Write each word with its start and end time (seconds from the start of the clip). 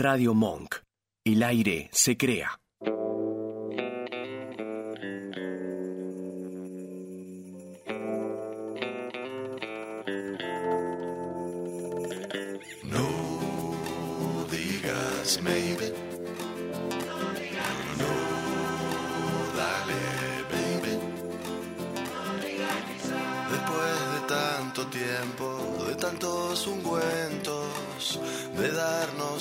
Radio 0.00 0.32
Monk. 0.32 0.76
El 1.24 1.42
aire 1.42 1.90
se 1.92 2.16
crea. 2.16 2.60
No 12.84 14.46
digas 14.52 15.40
maybe. 15.42 15.92
No, 17.98 18.14
dale, 19.56 20.00
baby. 20.52 20.94
Después 23.50 24.12
de 24.14 24.20
tanto 24.28 24.86
tiempo, 24.86 25.84
de 25.88 25.94
tantos 25.96 26.66
ungüentos, 26.68 28.20
de 28.56 28.70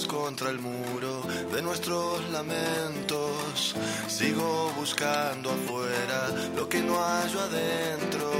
contra 0.06 0.52
el 0.52 0.60
muro 0.60 1.24
de 1.52 1.62
nuestros 1.62 2.30
lamentos, 2.30 3.74
sigo 4.08 4.72
buscando 4.76 5.50
afuera 5.50 6.30
lo 6.56 6.70
que 6.70 6.82
no 6.82 7.00
hallo 7.00 7.40
adentro, 7.40 8.32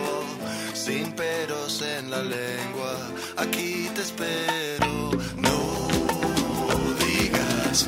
sin 0.74 1.14
peros 1.14 1.82
en 1.82 2.12
la 2.12 2.22
lengua, 2.22 2.96
aquí 3.38 3.90
te 3.96 4.02
espero. 4.02 5.10
No 5.38 5.88
digas 7.00 7.88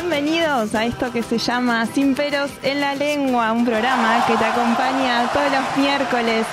bienvenidos 0.00 0.74
a 0.74 0.86
esto 0.86 1.12
que 1.12 1.22
se 1.22 1.38
llama 1.38 1.86
Sin 1.86 2.16
peros 2.16 2.50
en 2.64 2.80
la 2.80 2.96
lengua, 2.96 3.52
un 3.52 3.64
programa 3.64 4.24
que 4.26 4.36
te 4.36 4.44
acompaña 4.44 5.30
todos 5.32 5.52
los 5.52 5.76
miércoles 5.76 6.44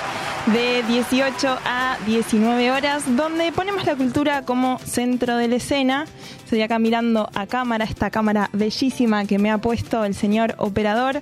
de 0.46 0.84
18 0.84 1.58
a 1.64 1.98
19 2.06 2.70
horas, 2.70 3.02
donde 3.16 3.50
ponemos 3.50 3.84
la 3.84 3.96
cultura 3.96 4.42
como 4.42 4.78
centro 4.78 5.36
de 5.36 5.48
la 5.48 5.56
escena. 5.56 6.04
Estoy 6.44 6.62
acá 6.62 6.78
mirando 6.78 7.28
a 7.34 7.48
cámara, 7.48 7.84
esta 7.84 8.10
cámara 8.10 8.48
bellísima 8.52 9.24
que 9.24 9.40
me 9.40 9.50
ha 9.50 9.58
puesto 9.58 10.04
el 10.04 10.14
señor 10.14 10.54
operador 10.58 11.20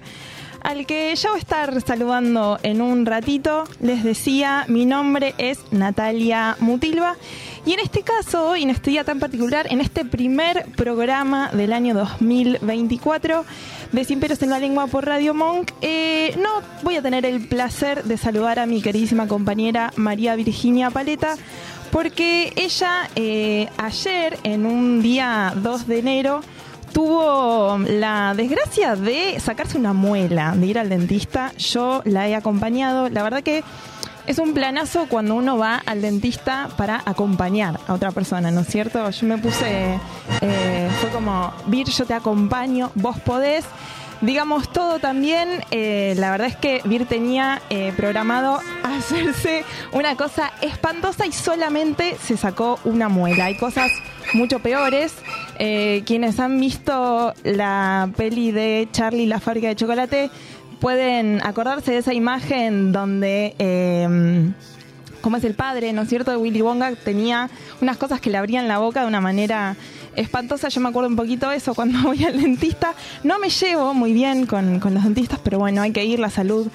al 0.62 0.84
que 0.84 1.14
ya 1.16 1.30
voy 1.30 1.38
a 1.38 1.40
estar 1.40 1.80
saludando 1.80 2.58
en 2.62 2.82
un 2.82 3.06
ratito. 3.06 3.64
Les 3.80 4.04
decía, 4.04 4.66
mi 4.68 4.84
nombre 4.84 5.34
es 5.38 5.58
Natalia 5.70 6.56
Mutilva. 6.60 7.16
Y 7.66 7.74
en 7.74 7.80
este 7.80 8.02
caso, 8.02 8.56
y 8.56 8.62
en 8.62 8.70
este 8.70 8.90
día 8.90 9.04
tan 9.04 9.20
particular, 9.20 9.66
en 9.70 9.80
este 9.80 10.04
primer 10.04 10.64
programa 10.76 11.50
del 11.52 11.72
año 11.72 11.94
2024 11.94 13.44
de 13.92 14.04
Sin 14.04 14.18
Peros 14.18 14.40
en 14.42 14.50
la 14.50 14.58
Lengua 14.58 14.86
por 14.86 15.04
Radio 15.04 15.34
Monk, 15.34 15.72
eh, 15.82 16.34
no 16.42 16.48
voy 16.82 16.96
a 16.96 17.02
tener 17.02 17.26
el 17.26 17.46
placer 17.46 18.04
de 18.04 18.16
saludar 18.16 18.58
a 18.58 18.66
mi 18.66 18.80
queridísima 18.80 19.28
compañera 19.28 19.92
María 19.96 20.36
Virginia 20.36 20.90
Paleta, 20.90 21.36
porque 21.90 22.52
ella 22.56 23.10
eh, 23.14 23.68
ayer, 23.76 24.38
en 24.42 24.64
un 24.64 25.02
día 25.02 25.52
2 25.56 25.86
de 25.86 25.98
enero, 25.98 26.40
tuvo 26.92 27.78
la 27.78 28.34
desgracia 28.34 28.96
de 28.96 29.38
sacarse 29.38 29.76
una 29.76 29.92
muela, 29.92 30.54
de 30.56 30.66
ir 30.66 30.78
al 30.78 30.88
dentista. 30.88 31.52
Yo 31.58 32.02
la 32.04 32.28
he 32.28 32.34
acompañado. 32.34 33.08
La 33.08 33.22
verdad 33.22 33.42
que 33.42 33.62
es 34.26 34.38
un 34.38 34.54
planazo 34.54 35.06
cuando 35.08 35.34
uno 35.34 35.58
va 35.58 35.82
al 35.86 36.02
dentista 36.02 36.68
para 36.76 37.02
acompañar 37.04 37.80
a 37.86 37.94
otra 37.94 38.10
persona, 38.10 38.50
¿no 38.50 38.60
es 38.60 38.68
cierto? 38.68 39.08
Yo 39.10 39.26
me 39.26 39.38
puse, 39.38 39.98
eh, 40.40 40.88
fue 41.00 41.10
como, 41.10 41.52
Vir, 41.66 41.88
yo 41.88 42.04
te 42.06 42.14
acompaño, 42.14 42.90
vos 42.94 43.18
podés. 43.20 43.64
Digamos 44.20 44.70
todo 44.70 44.98
también, 44.98 45.64
eh, 45.70 46.14
la 46.18 46.30
verdad 46.30 46.48
es 46.48 46.56
que 46.56 46.82
Vir 46.84 47.06
tenía 47.06 47.62
eh, 47.70 47.92
programado 47.96 48.60
hacerse 48.82 49.64
una 49.92 50.14
cosa 50.14 50.52
espantosa 50.60 51.26
y 51.26 51.32
solamente 51.32 52.16
se 52.22 52.36
sacó 52.36 52.78
una 52.84 53.08
muela. 53.08 53.46
Hay 53.46 53.56
cosas 53.56 53.90
mucho 54.34 54.58
peores. 54.60 55.14
Quienes 55.58 56.40
han 56.40 56.58
visto 56.58 57.34
la 57.44 58.08
peli 58.16 58.50
de 58.50 58.88
Charlie 58.92 59.26
la 59.26 59.40
fábrica 59.40 59.68
de 59.68 59.76
chocolate 59.76 60.30
pueden 60.80 61.40
acordarse 61.44 61.92
de 61.92 61.98
esa 61.98 62.14
imagen 62.14 62.90
donde, 62.92 63.54
eh, 63.58 64.50
como 65.20 65.36
es 65.36 65.44
el 65.44 65.54
padre, 65.54 65.92
¿no 65.92 66.02
es 66.02 66.08
cierto?, 66.08 66.30
de 66.30 66.36
Willy 66.38 66.62
Wonka, 66.62 66.94
tenía 66.96 67.50
unas 67.80 67.98
cosas 67.98 68.20
que 68.20 68.30
le 68.30 68.38
abrían 68.38 68.66
la 68.66 68.78
boca 68.78 69.02
de 69.02 69.06
una 69.06 69.20
manera 69.20 69.76
espantosa. 70.16 70.68
Yo 70.68 70.80
me 70.80 70.88
acuerdo 70.88 71.08
un 71.08 71.16
poquito 71.16 71.50
eso 71.50 71.74
cuando 71.74 72.02
voy 72.04 72.24
al 72.24 72.40
dentista. 72.40 72.94
No 73.22 73.38
me 73.38 73.50
llevo 73.50 73.94
muy 73.94 74.12
bien 74.12 74.46
con, 74.46 74.80
los 74.80 75.04
dentistas, 75.04 75.38
pero 75.42 75.58
bueno, 75.58 75.82
hay 75.82 75.92
que 75.92 76.04
ir, 76.04 76.18
la 76.18 76.30
salud 76.30 76.68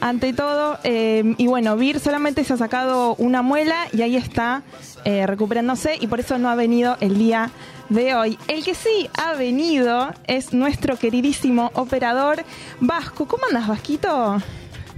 ante 0.00 0.32
todo. 0.32 0.78
Eh, 0.84 1.34
y 1.36 1.46
bueno, 1.48 1.76
Vir 1.76 1.98
solamente 2.00 2.44
se 2.44 2.52
ha 2.52 2.56
sacado 2.56 3.16
una 3.16 3.42
muela 3.42 3.88
y 3.92 4.02
ahí 4.02 4.16
está 4.16 4.62
eh, 5.04 5.26
recuperándose 5.26 5.96
y 6.00 6.06
por 6.06 6.20
eso 6.20 6.38
no 6.38 6.48
ha 6.48 6.54
venido 6.54 6.96
el 7.00 7.18
día 7.18 7.50
de 7.88 8.14
hoy. 8.14 8.38
El 8.48 8.64
que 8.64 8.74
sí 8.74 9.08
ha 9.16 9.34
venido 9.34 10.08
es 10.26 10.52
nuestro 10.52 10.96
queridísimo 10.96 11.70
operador 11.74 12.44
Vasco. 12.80 13.26
¿Cómo 13.26 13.44
andas, 13.48 13.68
Vasquito? 13.68 14.40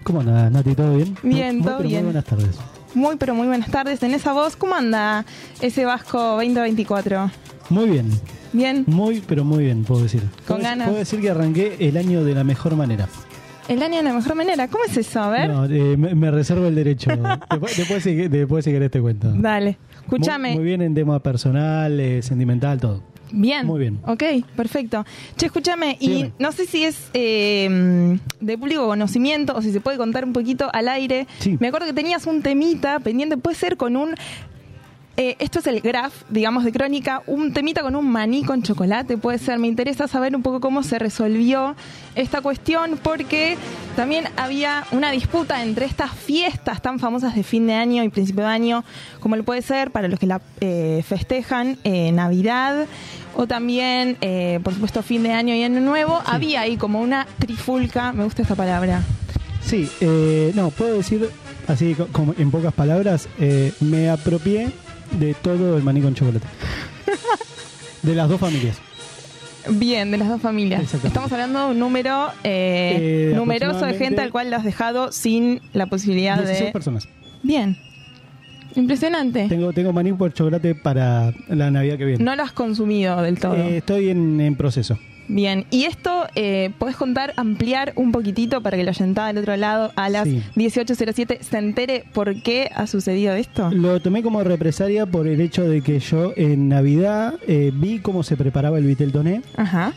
¿Cómo 0.03 0.21
andas, 0.21 0.51
Nati? 0.51 0.75
¿Todo 0.75 0.97
bien? 0.97 1.17
Bien, 1.23 1.57
Muy- 1.59 1.65
todo 1.67 1.77
pero 1.79 1.89
bien. 1.89 2.03
Muy 2.05 2.13
buenas 2.13 2.25
tardes. 2.25 2.57
Muy, 2.95 3.17
pero 3.17 3.35
muy 3.35 3.47
buenas 3.47 3.71
tardes. 3.71 4.03
En 4.03 4.13
esa 4.15 4.33
voz, 4.33 4.57
¿cómo 4.57 4.75
anda 4.75 5.25
ese 5.61 5.85
Vasco 5.85 6.19
2024? 6.37 7.31
Muy 7.69 7.89
bien. 7.91 8.11
Bien. 8.53 8.85
Muy, 8.89 9.21
pero 9.27 9.45
muy 9.45 9.65
bien, 9.65 9.85
puedo 9.85 10.03
decir. 10.03 10.23
Con 10.47 10.57
Puedo- 10.57 10.63
ganas. 10.63 10.89
Puedo 10.89 10.99
decir 10.99 11.21
que 11.21 11.31
arranqué 11.31 11.77
el 11.79 11.97
año 11.97 12.25
de 12.25 12.35
la 12.35 12.43
mejor 12.43 12.75
manera. 12.75 13.09
El 13.69 13.81
año 13.85 13.99
de 13.99 14.03
la 14.03 14.13
mejor 14.13 14.35
manera. 14.35 14.67
¿Cómo 14.67 14.83
es 14.85 14.97
eso? 14.97 15.21
A 15.23 15.31
ver. 15.31 15.49
No, 15.49 15.65
eh, 15.67 15.97
me, 15.97 16.17
me 16.17 16.33
reservo 16.33 16.67
el 16.67 16.75
derecho. 16.75 17.11
después, 17.51 17.77
después, 17.77 18.03
si, 18.03 18.15
después 18.27 18.65
si 18.65 18.73
querés 18.73 18.91
te 18.91 19.01
cuento. 19.01 19.31
Dale. 19.33 19.79
Escúchame. 20.03 20.51
Muy, 20.51 20.59
muy 20.59 20.65
bien 20.65 20.83
en 20.83 20.95
tema 20.95 21.21
personal, 21.21 21.99
eh, 22.01 22.23
sentimental, 22.23 22.81
todo. 22.81 23.03
Bien. 23.33 23.67
Muy 23.67 23.79
bien. 23.79 24.01
Ok, 24.07 24.23
perfecto. 24.57 25.05
Che, 25.37 25.47
escúchame, 25.47 25.97
y 26.01 26.09
Dígame. 26.09 26.33
no 26.39 26.53
sé 26.53 26.67
si 26.67 26.85
es 26.85 27.11
eh, 27.15 28.19
de 28.41 28.59
público 28.59 28.87
conocimiento 28.87 29.55
o 29.57 29.63
si 29.63 29.73
se 29.73 29.81
puede 29.81 29.99
contar 29.99 30.25
un 30.25 30.33
poquito 30.33 30.69
al 30.73 30.89
aire. 30.89 31.27
Sí. 31.39 31.57
Me 31.61 31.69
acuerdo 31.69 31.87
que 31.87 31.93
tenías 31.93 32.27
un 32.27 32.43
temita 32.43 32.99
pendiente, 33.01 33.37
puede 33.37 33.57
ser 33.57 33.77
con 33.77 33.97
un... 33.97 34.15
eh, 35.17 35.37
esto 35.39 35.59
es 35.59 35.67
el 35.67 35.81
graph, 35.81 36.15
digamos, 36.31 36.65
de 36.65 36.73
crónica, 36.73 37.23
un 37.27 37.53
temita 37.53 37.83
con 37.83 37.95
un 37.95 38.11
maní 38.11 38.43
con 38.45 38.63
chocolate, 38.63 39.19
puede 39.19 39.39
ser. 39.39 39.59
Me 39.59 39.67
interesa 39.69 40.09
saber 40.09 40.35
un 40.35 40.43
poco 40.43 40.61
cómo 40.61 40.83
se 40.83 40.99
resolvió 40.99 41.75
esta 42.15 42.41
cuestión, 42.41 42.99
porque 43.03 43.57
también 43.97 44.25
había 44.37 44.85
una 44.93 45.11
disputa 45.11 45.63
entre 45.63 45.85
estas 45.87 46.13
fiestas 46.13 46.81
tan 46.81 46.99
famosas 46.99 47.35
de 47.35 47.43
fin 47.43 47.67
de 47.67 47.75
año 47.75 48.03
y 48.03 48.09
principio 48.09 48.45
de 48.45 48.51
año, 48.51 48.85
como 49.21 49.37
lo 49.37 49.45
puede 49.45 49.61
ser 49.63 49.91
para 49.91 50.09
los 50.09 50.19
que 50.19 50.27
la 50.27 50.41
eh, 50.61 51.05
festejan, 51.07 51.77
eh, 51.85 52.13
Navidad, 52.13 52.87
o 53.37 53.47
también, 53.47 54.17
eh, 54.23 54.59
por 54.63 54.73
supuesto, 54.73 55.03
fin 55.03 55.23
de 55.23 55.33
año 55.33 55.55
y 55.55 55.63
año 55.63 55.81
nuevo. 55.81 56.21
Había 56.25 56.63
ahí 56.63 56.77
como 56.77 57.01
una 57.01 57.27
trifulca, 57.39 58.13
me 58.13 58.25
gusta 58.25 58.43
esta 58.43 58.55
palabra. 58.55 59.03
Sí, 59.63 59.89
eh, 60.01 60.53
no, 60.55 60.71
puedo 60.71 60.95
decir 60.97 61.29
así 61.69 61.95
co- 61.95 62.09
como 62.11 62.35
en 62.39 62.51
pocas 62.51 62.73
palabras, 62.73 63.29
me 63.81 64.09
apropié 64.09 64.71
de 65.13 65.35
todo 65.35 65.77
el 65.77 65.83
maní 65.83 66.01
con 66.01 66.15
chocolate. 66.15 66.47
de 68.03 68.15
las 68.15 68.29
dos 68.29 68.41
familias. 68.41 68.79
Bien, 69.69 70.11
de 70.11 70.17
las 70.17 70.29
dos 70.29 70.41
familias. 70.41 70.95
Estamos 71.05 71.31
hablando 71.33 71.67
de 71.67 71.71
un 71.73 71.79
número 71.79 72.29
eh, 72.45 73.31
Eh, 73.31 73.33
numeroso 73.37 73.85
de 73.85 73.95
gente 73.95 74.21
al 74.23 74.31
cual 74.31 74.51
lo 74.51 74.57
has 74.57 74.65
dejado 74.65 75.13
sin 75.13 75.61
la 75.75 75.87
posibilidad 75.87 76.39
16 76.39 76.67
de... 76.67 76.73
personas. 76.73 77.09
Bien. 77.43 77.77
Impresionante. 78.75 79.49
Tengo, 79.49 79.73
tengo 79.73 79.93
maní 79.93 80.13
por 80.13 80.33
chocolate 80.33 80.75
para 80.75 81.35
la 81.49 81.71
Navidad 81.71 81.99
que 81.99 82.05
viene. 82.05 82.25
No 82.25 82.35
lo 82.37 82.43
has 82.43 82.53
consumido 82.53 83.21
del 83.21 83.39
todo. 83.39 83.57
Eh, 83.57 83.79
estoy 83.79 84.11
en, 84.11 84.41
en 84.41 84.55
proceso. 84.57 84.99
Bien, 85.33 85.65
y 85.71 85.85
esto, 85.85 86.27
eh, 86.35 86.71
¿podés 86.79 86.97
contar, 86.97 87.35
ampliar 87.37 87.93
un 87.95 88.11
poquitito 88.11 88.63
para 88.63 88.77
que 88.77 88.83
la 88.83 88.91
oyentada 88.91 89.29
del 89.29 89.39
otro 89.39 89.57
lado 89.57 89.93
a 89.95 90.09
las 90.09 90.25
Sí. 90.25 90.43
18.07 90.57 91.39
se 91.41 91.57
entere 91.59 92.05
por 92.13 92.43
qué 92.43 92.69
ha 92.75 92.89
sucedido 92.89 93.35
esto? 93.35 93.71
Lo 93.71 94.01
tomé 94.01 94.25
como 94.25 94.43
represalia 94.43 95.07
por 95.07 95.29
el 95.29 95.41
hecho 95.41 95.63
de 95.69 95.83
que 95.83 96.01
yo 96.01 96.33
en 96.37 96.69
Navidad 96.69 97.35
eh, 97.47 97.71
vi 97.73 98.01
cómo 98.01 98.25
se 98.25 98.37
preparaba 98.37 98.79
el 98.79 98.85
Vitel 98.87 99.13
Toné. 99.13 99.43
Ajá. 99.57 99.93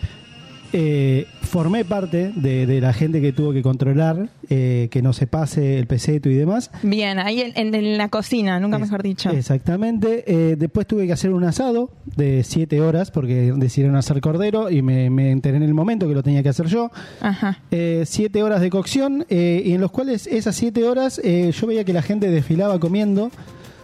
Eh, 0.76 1.28
formé 1.44 1.86
parte 1.86 2.32
de, 2.36 2.66
de 2.66 2.82
la 2.82 2.94
gente 2.94 3.22
que 3.22 3.32
tuvo 3.32 3.54
que 3.54 3.62
controlar 3.62 4.30
eh, 4.50 4.88
que 4.90 5.04
no 5.04 5.14
se 5.14 5.28
pase 5.28 5.78
el 5.78 5.86
peseto 5.86 6.30
y 6.30 6.34
demás. 6.34 6.72
Bien, 6.82 7.20
ahí 7.20 7.42
en, 7.42 7.52
en- 7.56 7.76
en 7.76 7.98
la 8.00 8.10
cocina, 8.10 8.60
nunca 8.60 8.78
Es- 8.78 8.82
mejor 8.82 9.04
dicho. 9.04 9.30
Exactamente. 9.30 10.24
Eh, 10.26 10.56
después 10.58 10.88
tuve 10.88 11.06
que 11.06 11.14
hacer 11.14 11.32
un 11.32 11.44
asado 11.44 11.92
de 12.16 12.44
siete 12.44 12.82
horas 12.82 13.12
porque 13.12 13.54
decidieron 13.56 13.96
hacer 13.96 14.20
cordero 14.20 14.72
y 14.72 14.82
me, 14.82 15.10
me 15.12 15.30
enteré 15.30 15.58
en 15.58 15.64
el 15.64 15.76
momento 15.76 16.08
que 16.08 16.16
lo 16.16 16.24
tenía 16.24 16.42
que 16.42 16.50
hacer 16.50 16.66
yo. 16.66 16.90
Ajá. 17.22 17.60
Eh, 17.70 18.04
siete 18.08 18.42
horas 18.42 18.60
de 18.60 18.72
cocción 18.72 19.26
eh, 19.30 19.62
y 19.64 19.74
en 19.74 19.82
los 19.82 19.92
cuales 19.92 20.26
esas 20.26 20.56
siete 20.56 20.84
horas 20.86 21.22
eh, 21.24 21.52
yo 21.52 21.68
veía 21.68 21.84
que 21.84 21.94
la 21.94 22.02
gente 22.02 22.32
desfilaba 22.32 22.80
comiendo. 22.80 23.30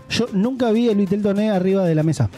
Yo 0.10 0.26
nunca 0.34 0.72
vi 0.72 0.90
el 0.90 0.98
vitel 0.98 1.22
toné 1.22 1.52
arriba 1.52 1.86
de 1.86 1.94
la 1.94 2.02
mesa. 2.02 2.32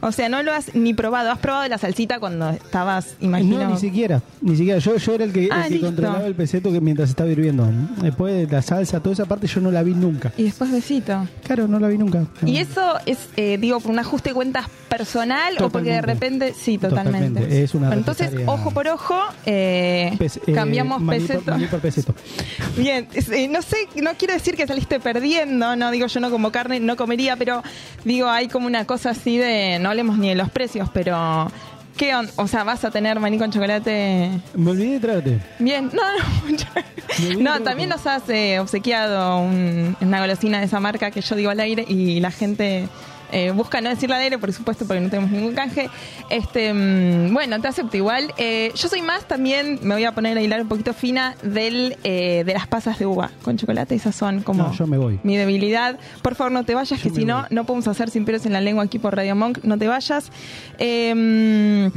O 0.00 0.12
sea, 0.12 0.28
no 0.28 0.42
lo 0.42 0.52
has 0.52 0.74
ni 0.74 0.94
probado. 0.94 1.30
¿Has 1.30 1.38
probado 1.38 1.68
la 1.68 1.78
salsita 1.78 2.18
cuando 2.20 2.50
estabas, 2.50 3.14
imagino? 3.20 3.58
No, 3.64 3.70
ni 3.70 3.78
siquiera. 3.78 4.22
Ni 4.40 4.56
siquiera. 4.56 4.78
Yo, 4.78 4.96
yo 4.96 5.14
era 5.14 5.24
el 5.24 5.32
que, 5.32 5.44
el 5.46 5.52
Ah, 5.52 5.66
que 5.68 5.80
controlaba 5.80 6.26
el 6.26 6.34
peseto 6.34 6.72
que 6.72 6.80
mientras 6.80 7.10
estaba 7.10 7.28
hirviendo. 7.30 7.68
Después 8.02 8.34
de 8.34 8.46
la 8.54 8.62
salsa, 8.62 9.00
toda 9.00 9.12
esa 9.14 9.26
parte 9.26 9.46
yo 9.46 9.60
no 9.60 9.70
la 9.70 9.82
vi 9.82 9.94
nunca. 9.94 10.32
Y 10.36 10.44
después 10.44 10.70
besito. 10.72 11.26
Claro, 11.44 11.68
no 11.68 11.78
la 11.78 11.88
vi 11.88 11.98
nunca. 11.98 12.24
¿Y 12.44 12.56
eso 12.58 12.94
es, 13.06 13.18
eh, 13.36 13.58
digo, 13.60 13.80
por 13.80 13.90
un 13.90 13.98
ajuste 13.98 14.30
de 14.30 14.34
cuentas 14.34 14.66
personal 14.88 15.54
o 15.60 15.70
porque 15.70 15.90
de 15.90 16.02
repente, 16.02 16.52
sí, 16.58 16.76
totalmente? 16.78 17.28
Totalmente. 17.28 17.62
Es 17.62 17.74
una 17.74 17.86
Bueno, 17.88 18.00
entonces, 18.00 18.32
ojo 18.46 18.70
por 18.72 18.88
ojo, 18.88 19.16
eh, 19.46 20.12
Pes- 20.18 20.40
eh, 20.46 20.52
cambiamos 20.52 21.00
maní 21.00 21.20
por- 21.20 21.28
peseto. 21.28 21.50
maní 21.52 21.66
por 21.66 21.80
peseto. 21.80 22.14
Bien, 22.76 23.06
eh, 23.14 23.48
no 23.48 23.62
sé, 23.62 23.76
no 23.96 24.10
quiero 24.18 24.34
decir 24.34 24.56
que 24.56 24.66
saliste 24.66 24.98
perdiendo, 25.00 25.76
no 25.76 25.90
digo 25.90 26.06
yo 26.06 26.20
no 26.20 26.30
como 26.30 26.50
carne, 26.50 26.80
no 26.80 26.96
comería, 26.96 27.36
pero 27.36 27.62
digo, 28.04 28.28
hay 28.28 28.48
como 28.48 28.66
una 28.66 28.84
cosa 28.84 29.10
así 29.10 29.38
de, 29.38 29.59
no 29.80 29.90
hablemos 29.90 30.18
ni 30.18 30.28
de 30.28 30.34
los 30.34 30.50
precios, 30.50 30.88
pero 30.92 31.50
¿qué 31.96 32.14
on- 32.14 32.28
O 32.36 32.46
sea, 32.46 32.64
vas 32.64 32.84
a 32.84 32.90
tener 32.90 33.18
maní 33.20 33.38
con 33.38 33.50
chocolate. 33.50 34.30
Me 34.54 34.70
olvidé 34.70 34.92
de 34.92 35.00
traerte. 35.00 35.38
Bien, 35.58 35.90
no, 35.92 36.02
no, 37.34 37.40
no, 37.58 37.60
también 37.62 37.88
nos 37.88 38.06
has 38.06 38.28
eh, 38.28 38.58
obsequiado 38.60 39.38
un- 39.40 39.96
una 40.00 40.20
golosina 40.20 40.58
de 40.60 40.66
esa 40.66 40.80
marca 40.80 41.10
que 41.10 41.20
yo 41.20 41.36
digo 41.36 41.50
al 41.50 41.60
aire 41.60 41.84
y 41.88 42.20
la 42.20 42.30
gente 42.30 42.88
eh, 43.32 43.50
busca 43.52 43.80
no 43.80 43.88
decirla 43.90 44.16
al 44.16 44.22
aire, 44.22 44.38
por 44.38 44.52
supuesto, 44.52 44.86
porque 44.86 45.00
no 45.00 45.08
tenemos 45.10 45.30
ningún 45.30 45.54
canje. 45.54 45.88
Este, 46.30 46.72
mm, 46.72 47.32
bueno, 47.32 47.60
te 47.60 47.68
acepto 47.68 47.96
igual. 47.96 48.32
Eh, 48.36 48.72
yo 48.74 48.88
soy 48.88 49.02
más 49.02 49.26
también, 49.26 49.78
me 49.82 49.94
voy 49.94 50.04
a 50.04 50.12
poner 50.12 50.36
a 50.38 50.42
hilar 50.42 50.62
un 50.62 50.68
poquito 50.68 50.92
fina 50.94 51.34
del 51.42 51.96
eh, 52.04 52.42
de 52.44 52.52
las 52.54 52.66
pasas 52.66 52.98
de 52.98 53.06
uva 53.06 53.30
con 53.42 53.56
chocolate. 53.56 53.94
Esas 53.94 54.14
son 54.14 54.42
como 54.42 54.64
No, 54.64 54.72
yo 54.72 54.86
me 54.86 54.98
voy. 54.98 55.20
mi 55.22 55.36
debilidad. 55.36 55.98
Por 56.22 56.34
favor, 56.34 56.52
no 56.52 56.64
te 56.64 56.74
vayas, 56.74 56.98
Yo 57.02 57.10
que 57.10 57.16
si 57.18 57.24
no, 57.24 57.46
no 57.50 57.64
podemos 57.64 57.88
hacer 57.88 58.10
sin 58.10 58.24
pelos 58.24 58.46
en 58.46 58.52
la 58.52 58.60
lengua 58.60 58.84
aquí 58.84 58.98
por 58.98 59.14
Radio 59.16 59.34
Monk. 59.36 59.58
No 59.62 59.78
te 59.78 59.88
vayas. 59.88 60.30
Eh, 60.78 61.90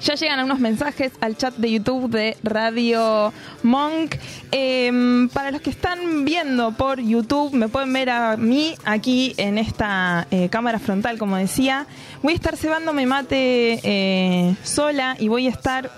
ya 0.00 0.14
llegan 0.14 0.44
unos 0.44 0.58
mensajes 0.58 1.12
al 1.20 1.36
chat 1.36 1.54
de 1.56 1.70
YouTube 1.70 2.10
de 2.10 2.36
Radio 2.42 3.32
Monk. 3.62 4.16
Eh, 4.52 5.28
para 5.32 5.50
los 5.50 5.60
que 5.60 5.70
están 5.70 6.24
viendo 6.24 6.72
por 6.72 7.00
YouTube, 7.00 7.52
me 7.54 7.68
pueden 7.68 7.92
ver 7.92 8.10
a 8.10 8.36
mí 8.36 8.74
aquí 8.84 9.34
en 9.36 9.58
esta 9.58 10.26
eh, 10.30 10.48
cámara 10.48 10.78
frontal, 10.78 11.18
como 11.18 11.36
decía. 11.36 11.86
Voy 12.22 12.32
a 12.32 12.36
estar 12.36 12.56
cebándome 12.56 13.06
mate 13.06 13.80
eh, 13.82 14.56
sola 14.62 15.16
y 15.18 15.28
voy 15.28 15.46
a 15.46 15.50
estar 15.50 15.90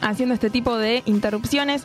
haciendo 0.00 0.34
este 0.34 0.50
tipo 0.50 0.76
de 0.76 1.02
interrupciones. 1.06 1.84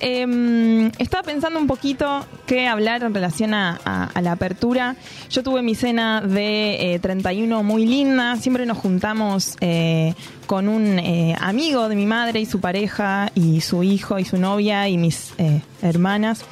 Eh, 0.00 0.90
estaba 0.98 1.22
pensando 1.22 1.58
un 1.58 1.66
poquito 1.66 2.24
qué 2.46 2.66
hablar 2.68 3.02
en 3.02 3.14
relación 3.14 3.54
a 3.54 4.10
la 4.20 4.32
apertura. 4.32 4.96
Yo 5.30 5.42
tuve 5.42 5.62
mi 5.62 5.74
cena 5.74 6.20
de 6.20 6.94
eh, 6.94 6.98
31 6.98 7.62
muy 7.62 7.86
linda. 7.86 8.36
Siempre 8.36 8.66
nos 8.66 8.78
juntamos 8.78 9.56
eh, 9.60 10.14
con 10.46 10.68
un 10.68 10.98
eh, 10.98 11.36
amigo 11.40 11.88
de 11.88 11.96
mi 11.96 12.06
madre 12.06 12.40
y 12.40 12.46
su 12.46 12.60
pareja 12.60 13.30
y 13.34 13.60
su 13.60 13.82
hijo 13.82 14.18
y 14.18 14.24
su 14.24 14.38
novia 14.38 14.88
y 14.88 14.96
mis 14.96 15.32
eh, 15.38 15.60
hermanas. 15.82 16.44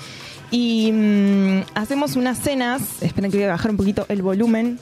Y 0.51 0.93
mm, 0.93 1.61
hacemos 1.75 2.17
unas 2.17 2.39
cenas. 2.39 3.03
Esperen 3.03 3.31
que 3.31 3.39
voy 3.39 3.47
a 3.47 3.51
bajar 3.51 3.71
un 3.71 3.77
poquito 3.77 4.07
el 4.09 4.23
volumen 4.23 4.79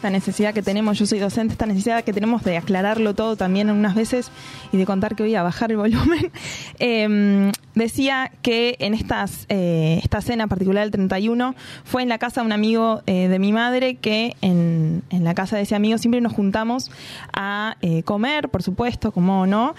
esta 0.00 0.08
necesidad 0.08 0.54
que 0.54 0.62
tenemos, 0.62 0.98
yo 0.98 1.04
soy 1.04 1.18
docente, 1.18 1.52
esta 1.52 1.66
necesidad 1.66 2.02
que 2.04 2.14
tenemos 2.14 2.42
de 2.42 2.56
aclararlo 2.56 3.14
todo 3.14 3.36
también 3.36 3.68
unas 3.68 3.94
veces 3.94 4.30
y 4.72 4.78
de 4.78 4.86
contar 4.86 5.14
que 5.14 5.24
voy 5.24 5.34
a 5.34 5.42
bajar 5.42 5.72
el 5.72 5.76
volumen, 5.76 6.32
eh, 6.78 7.52
decía 7.74 8.32
que 8.42 8.76
en 8.78 8.94
estas, 8.94 9.46
eh, 9.48 10.00
esta 10.02 10.20
cena 10.20 10.46
particular 10.46 10.84
del 10.84 10.90
31 10.90 11.54
fue 11.84 12.02
en 12.02 12.08
la 12.08 12.18
casa 12.18 12.40
de 12.40 12.46
un 12.46 12.52
amigo 12.52 13.02
eh, 13.06 13.28
de 13.28 13.38
mi 13.38 13.52
madre 13.52 13.96
que 13.96 14.36
en, 14.40 15.02
en 15.10 15.24
la 15.24 15.34
casa 15.34 15.56
de 15.56 15.62
ese 15.62 15.74
amigo 15.74 15.98
siempre 15.98 16.20
nos 16.20 16.32
juntamos 16.32 16.90
a 17.32 17.76
eh, 17.82 18.02
comer, 18.02 18.48
por 18.48 18.62
supuesto, 18.62 19.12
como 19.12 19.46
no, 19.46 19.74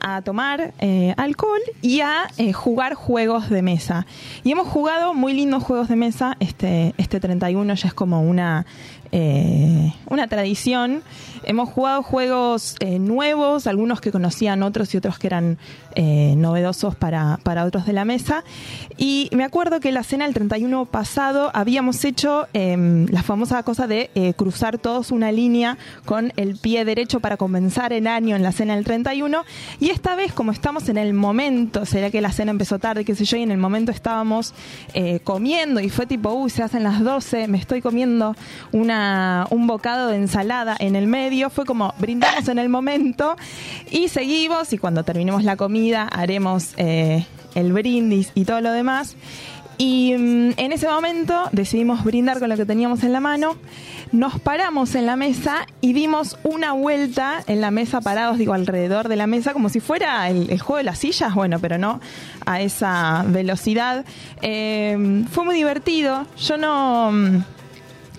a 0.00 0.22
tomar 0.22 0.74
alcohol 1.16 1.60
y 1.80 2.00
a 2.00 2.28
jugar 2.54 2.94
juegos 2.94 3.50
de 3.50 3.62
mesa. 3.62 4.06
Y 4.44 4.52
hemos 4.52 4.68
jugado 4.68 5.14
muy 5.14 5.32
lindos 5.32 5.62
juegos 5.62 5.88
de 5.88 5.96
mesa, 5.96 6.36
este, 6.40 6.94
este 6.98 7.20
31 7.20 7.74
ya 7.74 7.88
es 7.88 7.94
como 7.94 8.22
una 8.22 8.66
eh, 9.12 9.92
una 10.08 10.26
tradición. 10.26 11.02
Hemos 11.44 11.68
jugado 11.68 12.02
juegos 12.02 12.76
eh, 12.80 12.98
nuevos, 12.98 13.66
algunos 13.66 14.00
que 14.00 14.10
conocían 14.12 14.62
otros 14.62 14.94
y 14.94 14.98
otros 14.98 15.18
que 15.18 15.26
eran 15.26 15.58
eh, 15.94 16.34
novedosos 16.38 16.96
para, 16.96 17.38
para 17.42 17.64
otros 17.64 17.84
de 17.84 17.92
la 17.92 18.04
mesa. 18.04 18.44
Y 18.96 19.28
me 19.32 19.44
acuerdo 19.44 19.78
que 19.80 19.92
la 19.92 20.02
cena 20.02 20.24
del 20.24 20.32
31 20.32 20.86
pasado 20.86 21.50
habíamos 21.52 22.04
hecho 22.04 22.46
eh, 22.54 23.06
la 23.10 23.22
famosa 23.22 23.62
cosa 23.62 23.86
de 23.86 24.10
eh, 24.14 24.32
cruzar 24.34 24.78
todos 24.78 25.10
una 25.10 25.32
línea 25.32 25.76
con 26.06 26.32
el 26.36 26.56
pie 26.56 26.84
derecho 26.84 27.20
para 27.20 27.36
comenzar 27.36 27.92
el 27.92 28.06
año 28.06 28.36
en 28.36 28.42
la 28.42 28.52
cena 28.52 28.74
del 28.74 28.84
31. 28.84 29.44
Y 29.80 29.90
esta 29.90 30.16
vez, 30.16 30.32
como 30.32 30.50
estamos 30.50 30.88
en 30.88 30.96
el 30.96 31.12
momento, 31.12 31.84
será 31.84 32.10
que 32.10 32.20
la 32.20 32.32
cena 32.32 32.52
empezó 32.52 32.78
tarde, 32.78 33.04
qué 33.04 33.14
sé 33.14 33.24
yo, 33.26 33.36
y 33.36 33.42
en 33.42 33.50
el 33.50 33.58
momento 33.58 33.92
estábamos 33.92 34.54
comiendo 35.24 35.80
y 35.80 35.88
fue 35.90 36.06
tipo, 36.06 36.32
uy, 36.32 36.50
se 36.50 36.62
hacen 36.62 36.82
las 36.82 37.02
12, 37.02 37.48
me 37.48 37.58
estoy 37.58 37.82
comiendo 37.82 38.34
una, 38.72 39.01
un 39.50 39.66
bocado 39.66 40.08
de 40.08 40.16
ensalada 40.16 40.76
en 40.78 40.96
el 40.96 41.06
medio, 41.06 41.50
fue 41.50 41.64
como 41.64 41.94
brindamos 41.98 42.48
en 42.48 42.58
el 42.58 42.68
momento 42.68 43.36
y 43.90 44.08
seguimos 44.08 44.72
y 44.72 44.78
cuando 44.78 45.04
terminemos 45.04 45.44
la 45.44 45.56
comida 45.56 46.08
haremos 46.08 46.74
eh, 46.76 47.26
el 47.54 47.72
brindis 47.72 48.32
y 48.34 48.44
todo 48.44 48.60
lo 48.60 48.72
demás. 48.72 49.16
Y 49.78 50.14
mm, 50.16 50.52
en 50.58 50.72
ese 50.72 50.86
momento 50.86 51.48
decidimos 51.52 52.04
brindar 52.04 52.38
con 52.38 52.48
lo 52.48 52.56
que 52.56 52.64
teníamos 52.64 53.02
en 53.02 53.12
la 53.12 53.20
mano. 53.20 53.56
Nos 54.12 54.38
paramos 54.38 54.94
en 54.94 55.06
la 55.06 55.16
mesa 55.16 55.66
y 55.80 55.92
dimos 55.92 56.38
una 56.44 56.72
vuelta 56.72 57.42
en 57.46 57.60
la 57.60 57.70
mesa 57.70 58.00
parados, 58.00 58.38
digo, 58.38 58.52
alrededor 58.52 59.08
de 59.08 59.16
la 59.16 59.26
mesa, 59.26 59.52
como 59.52 59.70
si 59.70 59.80
fuera 59.80 60.28
el, 60.28 60.60
juego 60.60 60.76
de 60.76 60.84
las 60.84 60.98
sillas, 60.98 61.34
bueno, 61.34 61.58
pero 61.58 61.78
no 61.78 62.00
a 62.44 62.60
esa 62.60 63.24
velocidad. 63.26 64.04
Eh, 64.42 65.24
fue 65.30 65.44
muy 65.44 65.54
divertido. 65.54 66.26
Yo 66.36 66.56
no. 66.58 67.42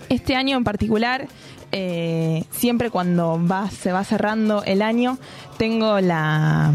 Este 0.08 0.36
año 0.36 0.56
en 0.56 0.64
particular, 0.64 1.26
eh, 1.72 2.44
siempre 2.50 2.90
cuando 2.90 3.40
va, 3.44 3.70
se 3.70 3.92
va 3.92 4.04
cerrando 4.04 4.62
el 4.64 4.82
año, 4.82 5.18
tengo 5.56 6.00
la. 6.00 6.72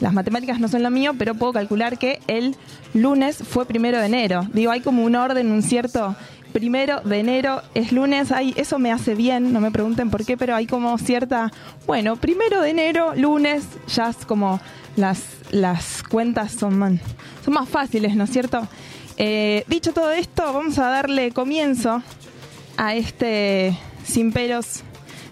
las 0.00 0.12
matemáticas 0.12 0.58
no 0.58 0.68
son 0.68 0.82
lo 0.82 0.90
mío, 0.90 1.12
pero 1.16 1.34
puedo 1.34 1.52
calcular 1.52 1.98
que 1.98 2.20
el 2.26 2.56
lunes 2.92 3.38
fue 3.38 3.66
primero 3.66 3.98
de 3.98 4.06
enero. 4.06 4.46
Digo, 4.52 4.72
hay 4.72 4.80
como 4.80 5.04
un 5.04 5.14
orden, 5.14 5.52
un 5.52 5.62
cierto 5.62 6.16
primero 6.52 7.00
de 7.00 7.18
enero 7.18 7.62
es 7.74 7.92
lunes, 7.92 8.30
ahí 8.32 8.54
eso 8.56 8.78
me 8.78 8.92
hace 8.92 9.14
bien, 9.14 9.52
no 9.52 9.60
me 9.60 9.70
pregunten 9.70 10.10
por 10.10 10.24
qué, 10.24 10.36
pero 10.36 10.54
hay 10.54 10.66
como 10.66 10.96
cierta, 10.98 11.52
bueno, 11.86 12.16
primero 12.16 12.60
de 12.60 12.70
enero, 12.70 13.14
lunes, 13.16 13.64
ya 13.88 14.10
es 14.10 14.24
como 14.26 14.60
las, 14.96 15.22
las 15.50 16.02
cuentas 16.02 16.52
son, 16.52 16.78
man, 16.78 17.00
son 17.44 17.54
más 17.54 17.68
fáciles, 17.68 18.14
¿no 18.14 18.24
es 18.24 18.30
cierto? 18.30 18.68
Eh, 19.16 19.64
dicho 19.68 19.92
todo 19.92 20.10
esto, 20.12 20.52
vamos 20.52 20.78
a 20.78 20.88
darle 20.88 21.32
comienzo 21.32 22.02
a 22.76 22.94
este 22.94 23.76
Sin 24.04 24.32
Peros 24.32 24.82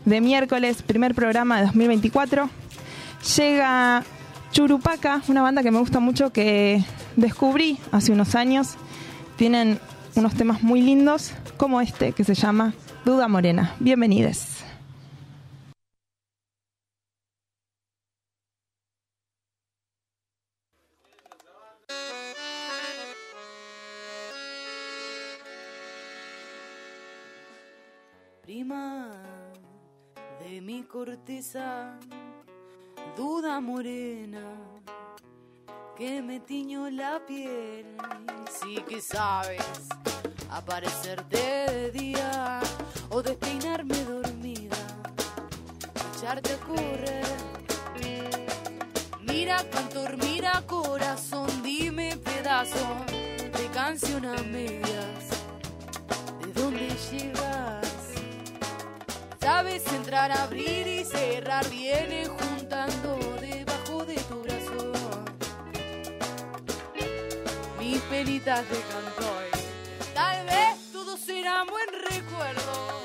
de 0.05 0.21
miércoles, 0.21 0.83
primer 0.83 1.15
programa 1.15 1.59
de 1.59 1.67
2024. 1.67 2.49
Llega 3.37 4.05
Churupaca, 4.53 5.23
una 5.29 5.43
banda 5.43 5.63
que 5.63 5.71
me 5.71 5.79
gusta 5.79 6.01
mucho 6.01 6.31
que 6.31 6.83
descubrí 7.17 7.79
hace 7.93 8.13
unos 8.13 8.35
años. 8.35 8.75
Tienen 9.37 9.79
unos 10.17 10.35
temas 10.35 10.63
muy 10.63 10.83
lindos 10.83 11.33
como 11.57 11.81
este 11.81 12.13
que 12.13 12.25
se 12.25 12.35
llama 12.35 12.75
Duda 13.05 13.29
Morena. 13.29 13.75
Bienvenidos. 13.79 14.65
Prima 28.43 29.11
de 30.41 30.61
mi 30.61 30.83
corteza, 30.83 31.97
duda 33.17 33.61
morena 33.61 34.43
que 36.01 36.23
me 36.23 36.41
tiño 36.41 36.89
la 36.89 37.21
piel. 37.29 37.85
Sí 38.49 38.77
que 38.89 39.03
sabes 39.03 39.63
aparecerte 40.51 41.37
de 41.37 41.91
día 41.91 42.61
o 43.11 43.23
despeinarme 43.23 44.03
dormida, 44.05 44.79
echarte 46.17 46.55
a 46.55 46.57
correr. 46.61 47.41
Mira 49.27 49.59
cantor, 49.71 50.17
mira 50.17 50.63
corazón, 50.67 51.51
dime 51.63 52.17
pedazo 52.17 52.87
de 53.59 53.67
canción 53.75 54.25
a 54.25 54.37
medias. 54.45 55.23
¿De 56.41 56.51
dónde 56.55 56.89
llegas? 57.11 57.93
Sabes 59.39 59.87
entrar, 59.93 60.33
abrir 60.33 60.87
y 60.87 61.05
cerrar, 61.05 61.69
viene 61.69 62.27
juntando 62.27 63.19
debajo 63.39 64.07
de 64.07 64.15
tu 64.15 64.43
brazo 64.43 64.60
mis 68.11 68.19
penitas 68.19 68.69
de 68.69 68.77
cantoy. 68.77 69.49
Tal 70.15 70.47
vez 70.47 70.93
todo 70.93 71.17
será 71.17 71.65
buen 71.65 71.87
recuerdo 72.11 73.03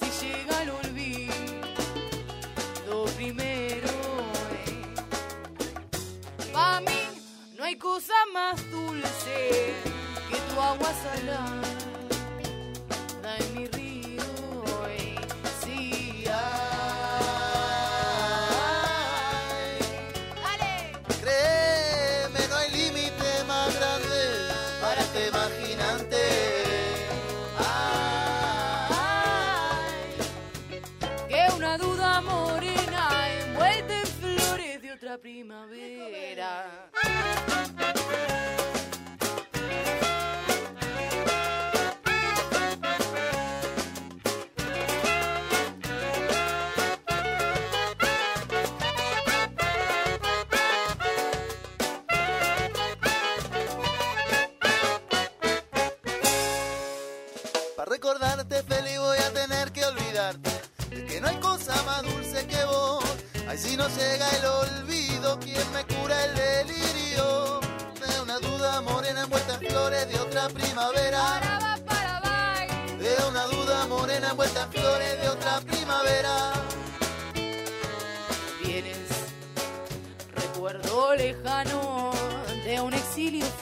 si 0.00 0.26
llega 0.26 0.62
el 0.62 0.70
olvido 0.70 1.34
primero. 3.16 3.88
Para 6.52 6.80
mí 6.80 7.00
no 7.56 7.64
hay 7.64 7.76
cosa 7.76 8.14
más 8.32 8.70
dulce 8.70 9.74
que 10.30 10.36
tu 10.54 10.60
agua 10.60 10.92
salada 11.02 11.75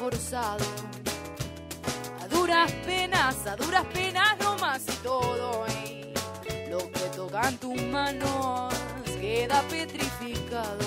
forzado. 0.05 0.67
A 2.23 2.29
duras 2.29 2.71
penas, 2.85 3.47
a 3.47 3.57
duras 3.57 3.87
penas 3.95 4.37
nomás 4.39 4.83
y 4.87 4.97
todo. 5.03 5.65
y 5.83 6.71
lo 6.71 6.81
que 6.93 7.07
tocan 7.17 7.57
tus 7.57 7.81
manos 7.85 8.75
queda 9.19 9.63
petrificado. 9.63 10.87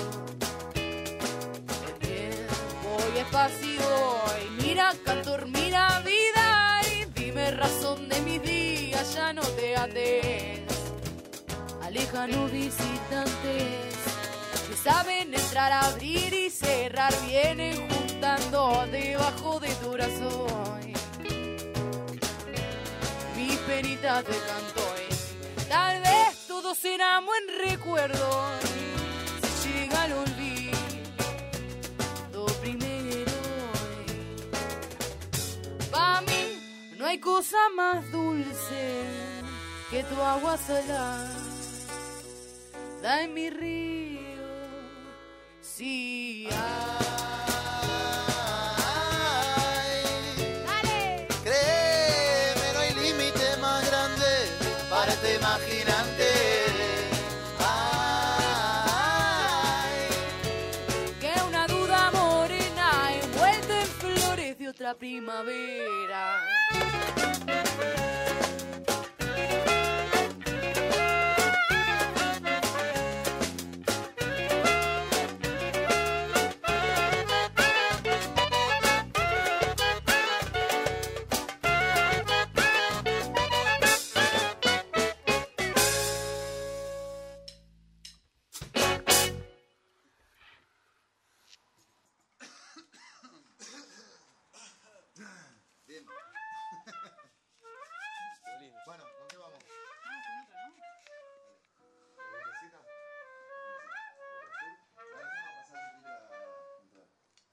El 1.88 1.94
tiempo 2.06 2.90
y 3.12 3.18
espacio, 3.18 3.88
y 4.44 4.62
mira 4.62 4.92
cantor, 5.04 5.48
mira 5.48 6.00
vida, 6.12 6.80
y 6.92 7.04
dime 7.20 7.50
razón 7.50 8.08
de 8.08 8.20
mis 8.20 8.40
días, 8.42 9.14
ya 9.14 9.32
no 9.32 9.42
te 9.42 9.76
ates 9.76 10.60
a 11.82 11.90
lejanos 11.90 12.52
visitantes 12.52 13.94
que 14.68 14.76
saben 14.76 15.34
entrar, 15.34 15.72
abrir 15.72 16.32
y 16.32 16.50
cerrar, 16.50 17.12
vienen 17.26 17.97
juntando 18.18 18.86
debajo 18.90 19.60
de 19.60 19.68
tu 19.76 19.90
brazo. 19.90 20.46
Mis 23.36 23.56
penitas 23.58 24.24
de 24.24 24.32
canto, 24.32 24.82
tal 25.68 26.02
vez 26.02 26.46
todo 26.48 26.74
será 26.74 27.20
buen 27.20 27.44
recuerdo 27.64 28.50
si 29.62 29.68
llega 29.68 30.06
el 30.06 30.12
olvido 30.14 30.76
primero. 32.60 33.32
Pa' 35.92 36.20
mí 36.22 36.58
no 36.98 37.06
hay 37.06 37.20
cosa 37.20 37.58
más 37.76 38.10
dulce 38.10 39.04
que 39.90 40.02
tu 40.02 40.20
agua 40.20 40.56
salada 40.56 41.30
da 43.00 43.22
en 43.22 43.34
mi 43.34 43.50
río. 43.50 43.88
No 45.78 45.84
hay 45.84 46.97
primavera. 64.94 66.07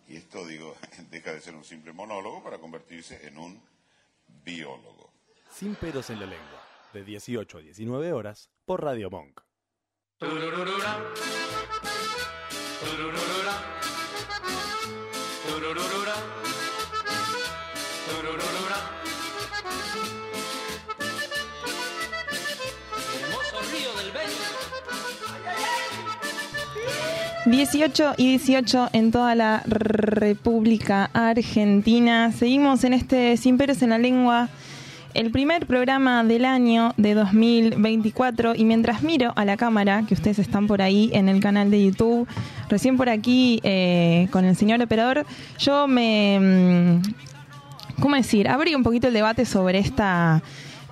Y 0.07 0.17
esto, 0.17 0.45
digo, 0.45 0.75
deja 1.09 1.33
de 1.33 1.41
ser 1.41 1.55
un 1.55 1.63
simple 1.63 1.93
monólogo 1.93 2.43
para 2.43 2.57
convertirse 2.57 3.27
en 3.27 3.37
un 3.37 3.61
biólogo. 4.43 5.13
Sin 5.49 5.75
pelos 5.75 6.09
en 6.09 6.19
la 6.19 6.25
lengua, 6.25 6.63
de 6.93 7.03
18 7.03 7.57
a 7.57 7.61
19 7.61 8.13
horas, 8.13 8.49
por 8.65 8.83
Radio 8.83 9.09
Monk. 9.09 9.41
Turururura. 10.17 10.63
Turururura. 10.63 11.13
Turururura. 12.79 13.74
18 27.55 28.15
y 28.17 28.31
18 28.37 28.89
en 28.91 29.11
toda 29.11 29.33
la 29.33 29.63
República 29.65 31.09
Argentina. 31.13 32.33
Seguimos 32.33 32.83
en 32.83 32.93
este 32.93 33.37
Sin 33.37 33.57
Peros 33.57 33.81
en 33.81 33.91
la 33.91 33.97
Lengua, 33.97 34.49
el 35.13 35.31
primer 35.31 35.65
programa 35.65 36.25
del 36.25 36.43
año 36.43 36.93
de 36.97 37.13
2024. 37.13 38.55
Y 38.55 38.65
mientras 38.65 39.03
miro 39.03 39.31
a 39.37 39.45
la 39.45 39.55
cámara, 39.55 40.03
que 40.05 40.15
ustedes 40.15 40.39
están 40.39 40.67
por 40.67 40.81
ahí 40.81 41.09
en 41.13 41.29
el 41.29 41.39
canal 41.39 41.71
de 41.71 41.81
YouTube, 41.85 42.27
recién 42.67 42.97
por 42.97 43.07
aquí 43.07 43.61
eh, 43.63 44.27
con 44.31 44.43
el 44.43 44.57
señor 44.57 44.81
operador, 44.81 45.25
yo 45.57 45.87
me. 45.87 46.99
mm, 46.99 48.01
¿Cómo 48.01 48.17
decir? 48.17 48.49
Abrí 48.49 48.75
un 48.75 48.83
poquito 48.83 49.07
el 49.07 49.13
debate 49.13 49.45
sobre 49.45 49.79
esta. 49.79 50.43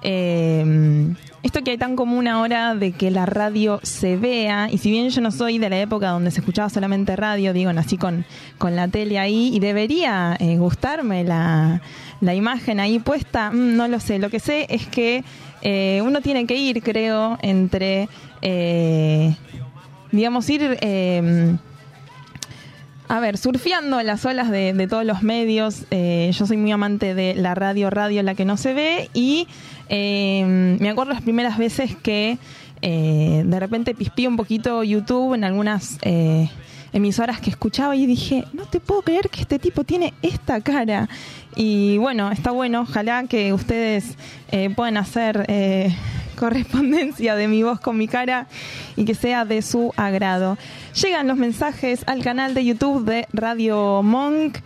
eh, 0.01 1.13
esto 1.43 1.61
que 1.61 1.71
hay 1.71 1.77
tan 1.77 1.95
común 1.95 2.27
ahora 2.27 2.73
de 2.73 2.93
que 2.93 3.11
la 3.11 3.25
radio 3.25 3.79
se 3.83 4.15
vea, 4.17 4.69
y 4.71 4.77
si 4.77 4.89
bien 4.89 5.09
yo 5.09 5.21
no 5.21 5.29
soy 5.29 5.59
de 5.59 5.69
la 5.69 5.79
época 5.79 6.09
donde 6.09 6.31
se 6.31 6.39
escuchaba 6.39 6.69
solamente 6.69 7.15
radio, 7.15 7.53
digo, 7.53 7.71
nací 7.73 7.97
con, 7.97 8.25
con 8.57 8.75
la 8.75 8.87
tele 8.87 9.19
ahí, 9.19 9.51
y 9.53 9.59
debería 9.59 10.35
eh, 10.39 10.57
gustarme 10.57 11.23
la, 11.23 11.81
la 12.21 12.33
imagen 12.33 12.79
ahí 12.79 12.99
puesta, 12.99 13.51
mm, 13.51 13.75
no 13.75 13.87
lo 13.87 13.99
sé, 13.99 14.19
lo 14.19 14.29
que 14.29 14.39
sé 14.39 14.65
es 14.69 14.87
que 14.87 15.23
eh, 15.61 16.01
uno 16.03 16.21
tiene 16.21 16.45
que 16.47 16.55
ir, 16.55 16.81
creo, 16.81 17.37
entre, 17.41 18.09
eh, 18.41 19.35
digamos, 20.11 20.49
ir... 20.49 20.77
eh, 20.81 21.55
a 23.09 23.19
ver, 23.19 23.37
surfeando 23.37 24.01
las 24.01 24.25
olas 24.25 24.49
de, 24.49 24.73
de 24.73 24.87
todos 24.87 25.05
los 25.05 25.21
medios, 25.21 25.85
eh, 25.91 26.31
yo 26.33 26.47
soy 26.47 26.57
muy 26.57 26.71
amante 26.71 27.13
de 27.13 27.35
la 27.35 27.53
radio, 27.53 27.89
radio, 27.89 28.23
la 28.23 28.33
que 28.33 28.45
no 28.45 28.57
se 28.57 28.73
ve, 28.73 29.09
y 29.13 29.47
eh, 29.95 30.43
me 30.79 30.89
acuerdo 30.89 31.13
las 31.13 31.21
primeras 31.21 31.59
veces 31.59 31.95
que 31.95 32.39
eh, 32.81 33.43
de 33.45 33.59
repente 33.59 33.93
pispí 33.93 34.25
un 34.25 34.37
poquito 34.37 34.83
YouTube 34.83 35.35
en 35.35 35.43
algunas 35.43 35.99
eh, 36.01 36.49
emisoras 36.93 37.39
que 37.39 37.51
escuchaba 37.51 37.95
y 37.95 38.07
dije, 38.07 38.45
no 38.53 38.65
te 38.65 38.79
puedo 38.79 39.03
creer 39.03 39.29
que 39.29 39.41
este 39.41 39.59
tipo 39.59 39.83
tiene 39.83 40.15
esta 40.23 40.61
cara. 40.61 41.07
Y 41.55 41.99
bueno, 41.99 42.31
está 42.31 42.49
bueno, 42.49 42.81
ojalá 42.81 43.25
que 43.25 43.53
ustedes 43.53 44.17
eh, 44.51 44.71
puedan 44.75 44.97
hacer 44.97 45.45
correspondencia 46.35 47.35
de 47.35 47.47
mi 47.47 47.61
voz 47.61 47.79
con 47.79 47.99
mi 47.99 48.07
cara 48.07 48.47
y 48.95 49.05
que 49.05 49.13
sea 49.13 49.45
de 49.45 49.61
su 49.61 49.93
agrado. 49.95 50.57
Llegan 50.99 51.27
los 51.27 51.37
mensajes 51.37 52.03
al 52.07 52.23
canal 52.23 52.55
de 52.55 52.65
YouTube 52.65 53.05
de 53.05 53.27
Radio 53.31 54.01
Monk. 54.01 54.57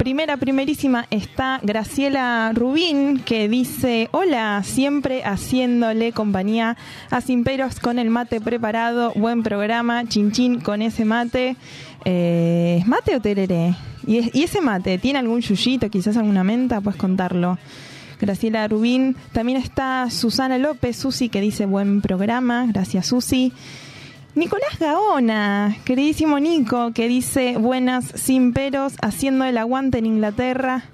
Primera, 0.00 0.38
primerísima 0.38 1.06
está 1.10 1.60
Graciela 1.62 2.52
Rubín 2.54 3.18
que 3.22 3.50
dice, 3.50 4.08
hola, 4.12 4.62
siempre 4.64 5.22
haciéndole 5.24 6.12
compañía 6.12 6.78
a 7.10 7.20
Simperos 7.20 7.80
con 7.80 7.98
el 7.98 8.08
mate 8.08 8.40
preparado, 8.40 9.12
buen 9.14 9.42
programa, 9.42 10.06
chinchín 10.08 10.60
con 10.60 10.80
ese 10.80 11.04
mate. 11.04 11.54
Eh, 12.06 12.78
¿Es 12.80 12.88
mate 12.88 13.14
o 13.14 13.20
tereré? 13.20 13.74
¿Y, 14.06 14.16
es- 14.16 14.34
y 14.34 14.42
ese 14.44 14.62
mate 14.62 14.96
tiene 14.96 15.18
algún 15.18 15.42
yuyito, 15.42 15.90
quizás 15.90 16.16
alguna 16.16 16.44
menta? 16.44 16.80
Puedes 16.80 16.98
contarlo. 16.98 17.58
Graciela 18.18 18.66
Rubín. 18.68 19.16
También 19.32 19.58
está 19.58 20.08
Susana 20.10 20.56
López, 20.56 20.96
Susi, 20.96 21.28
que 21.28 21.42
dice 21.42 21.66
buen 21.66 22.00
programa. 22.00 22.64
Gracias, 22.68 23.06
Susi. 23.08 23.52
Nicolás 24.36 24.78
Gaona, 24.78 25.76
queridísimo 25.84 26.38
Nico, 26.38 26.92
que 26.92 27.08
dice 27.08 27.56
buenas 27.58 28.04
sin 28.14 28.52
peros, 28.52 28.94
haciendo 29.02 29.44
el 29.44 29.58
aguante 29.58 29.98
en 29.98 30.06
Inglaterra 30.06 30.84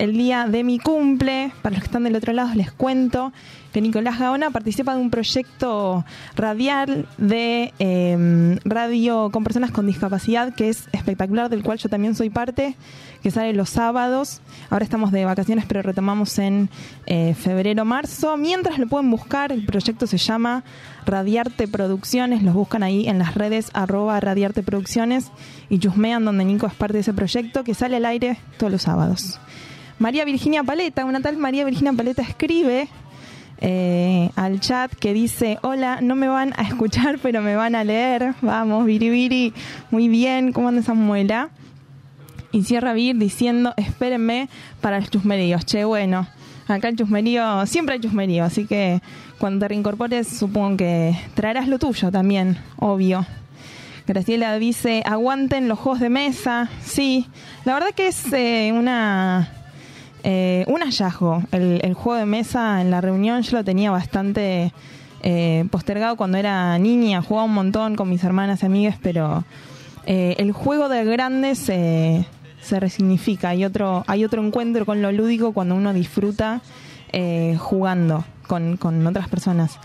el 0.00 0.14
día 0.14 0.46
de 0.46 0.64
mi 0.64 0.78
cumple. 0.78 1.52
Para 1.60 1.74
los 1.74 1.82
que 1.82 1.86
están 1.86 2.04
del 2.04 2.16
otro 2.16 2.32
lado 2.32 2.54
les 2.54 2.72
cuento 2.72 3.32
que 3.72 3.80
Nicolás 3.80 4.18
Gaona 4.18 4.50
participa 4.50 4.94
de 4.94 5.00
un 5.00 5.10
proyecto 5.10 6.04
radial 6.34 7.06
de 7.18 7.72
eh, 7.78 8.58
radio 8.64 9.30
con 9.30 9.44
personas 9.44 9.70
con 9.70 9.86
discapacidad 9.86 10.54
que 10.54 10.70
es 10.70 10.88
espectacular, 10.92 11.50
del 11.50 11.62
cual 11.62 11.78
yo 11.78 11.88
también 11.88 12.14
soy 12.14 12.30
parte, 12.30 12.74
que 13.22 13.30
sale 13.30 13.52
los 13.52 13.68
sábados. 13.68 14.40
Ahora 14.70 14.84
estamos 14.84 15.12
de 15.12 15.26
vacaciones, 15.26 15.66
pero 15.66 15.82
retomamos 15.82 16.38
en 16.38 16.70
eh, 17.06 17.34
febrero-marzo. 17.34 18.36
Mientras 18.38 18.78
lo 18.78 18.86
pueden 18.86 19.10
buscar, 19.10 19.52
el 19.52 19.66
proyecto 19.66 20.06
se 20.06 20.16
llama 20.18 20.64
Radiarte 21.04 21.68
Producciones, 21.68 22.42
los 22.42 22.54
buscan 22.54 22.82
ahí 22.82 23.06
en 23.06 23.18
las 23.18 23.34
redes 23.34 23.70
arroba 23.74 24.18
Radiarte 24.18 24.62
Producciones 24.62 25.30
y 25.68 25.78
chusmean 25.78 26.24
donde 26.24 26.44
Nico 26.44 26.66
es 26.66 26.74
parte 26.74 26.94
de 26.94 27.00
ese 27.00 27.12
proyecto 27.12 27.64
que 27.64 27.74
sale 27.74 27.96
al 27.96 28.06
aire 28.06 28.38
todos 28.58 28.72
los 28.72 28.82
sábados. 28.82 29.38
María 30.00 30.24
Virginia 30.24 30.64
Paleta, 30.64 31.04
una 31.04 31.20
tal 31.20 31.36
María 31.36 31.62
Virginia 31.66 31.92
Paleta 31.92 32.22
escribe 32.22 32.88
eh, 33.58 34.30
al 34.34 34.58
chat 34.58 34.90
que 34.94 35.12
dice, 35.12 35.58
hola, 35.60 36.00
no 36.00 36.16
me 36.16 36.26
van 36.26 36.54
a 36.56 36.62
escuchar, 36.62 37.18
pero 37.22 37.42
me 37.42 37.54
van 37.54 37.74
a 37.74 37.84
leer. 37.84 38.32
Vamos, 38.40 38.86
Viribiri, 38.86 39.52
muy 39.90 40.08
bien, 40.08 40.52
¿cómo 40.52 40.68
anda 40.68 40.80
esa 40.80 40.94
muela? 40.94 41.50
Y 42.50 42.62
cierra 42.62 42.94
Vir 42.94 43.18
diciendo, 43.18 43.74
espérenme 43.76 44.48
para 44.80 44.96
el 44.96 45.10
chusmerío. 45.10 45.58
Che, 45.58 45.84
bueno, 45.84 46.26
acá 46.66 46.88
el 46.88 46.96
chusmerío, 46.96 47.66
siempre 47.66 47.96
hay 47.96 48.00
chusmerío, 48.00 48.44
así 48.44 48.64
que 48.64 49.02
cuando 49.38 49.66
te 49.66 49.68
reincorpores 49.68 50.26
supongo 50.28 50.78
que 50.78 51.14
traerás 51.34 51.68
lo 51.68 51.78
tuyo 51.78 52.10
también, 52.10 52.56
obvio. 52.78 53.26
Graciela 54.06 54.58
dice, 54.58 55.02
aguanten 55.04 55.68
los 55.68 55.78
juegos 55.78 56.00
de 56.00 56.08
mesa. 56.08 56.70
Sí, 56.82 57.26
la 57.66 57.74
verdad 57.74 57.90
que 57.94 58.08
es 58.08 58.32
eh, 58.32 58.72
una 58.74 59.59
eh, 60.22 60.64
un 60.68 60.80
hallazgo. 60.80 61.42
El, 61.52 61.94
juego 61.94 62.18
de 62.18 62.26
mesa 62.26 62.80
en 62.80 62.90
la 62.90 63.00
reunión 63.00 63.42
yo 63.42 63.58
lo 63.58 63.64
tenía 63.64 63.90
bastante 63.90 64.72
eh, 65.22 65.64
postergado 65.70 66.16
cuando 66.16 66.38
era 66.38 66.78
niña. 66.78 67.22
Jugaba 67.22 67.46
un 67.46 67.54
montón 67.54 67.96
con 67.96 68.08
mis 68.08 68.22
hermanas 68.24 68.62
y 68.62 68.66
amigas, 68.66 68.96
pero 69.02 69.44
eh, 70.06 70.36
el 70.38 70.52
juego 70.52 70.88
de 70.88 71.04
grandes 71.04 71.58
se, 71.58 72.26
se 72.60 72.80
resignifica. 72.80 73.50
Hay 73.50 73.64
otro, 73.64 74.04
hay 74.06 74.24
otro 74.24 74.44
encuentro 74.44 74.86
con 74.86 75.02
lo 75.02 75.12
lúdico 75.12 75.52
cuando 75.52 75.74
uno 75.74 75.92
disfruta 75.92 76.60
eh, 77.12 77.56
jugando 77.58 78.24
con, 78.46 78.76
con 78.76 79.06
otras 79.06 79.28
personas. 79.28 79.78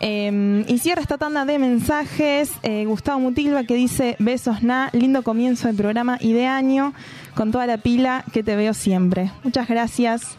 Eh, 0.00 0.64
y 0.68 0.78
cierra 0.78 1.02
esta 1.02 1.18
tanda 1.18 1.44
de 1.44 1.58
mensajes 1.58 2.52
eh, 2.62 2.84
Gustavo 2.84 3.18
Mutilva 3.18 3.64
que 3.64 3.74
dice 3.74 4.14
besos 4.20 4.62
na, 4.62 4.90
lindo 4.92 5.24
comienzo 5.24 5.66
del 5.66 5.76
programa 5.76 6.18
y 6.20 6.32
de 6.32 6.46
año 6.46 6.94
con 7.38 7.52
toda 7.52 7.68
la 7.68 7.78
pila 7.78 8.24
que 8.32 8.42
te 8.42 8.56
veo 8.56 8.74
siempre. 8.74 9.30
Muchas 9.44 9.68
gracias 9.68 10.36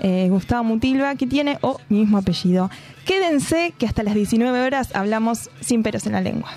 eh, 0.00 0.28
Gustavo 0.30 0.64
Mutilva 0.64 1.14
que 1.14 1.26
tiene 1.26 1.58
oh, 1.60 1.78
mi 1.90 2.00
mismo 2.00 2.16
apellido. 2.16 2.70
Quédense 3.04 3.74
que 3.76 3.84
hasta 3.84 4.02
las 4.02 4.14
19 4.14 4.62
horas 4.62 4.96
hablamos 4.96 5.50
sin 5.60 5.82
peros 5.82 6.06
en 6.06 6.12
la 6.12 6.22
lengua. 6.22 6.48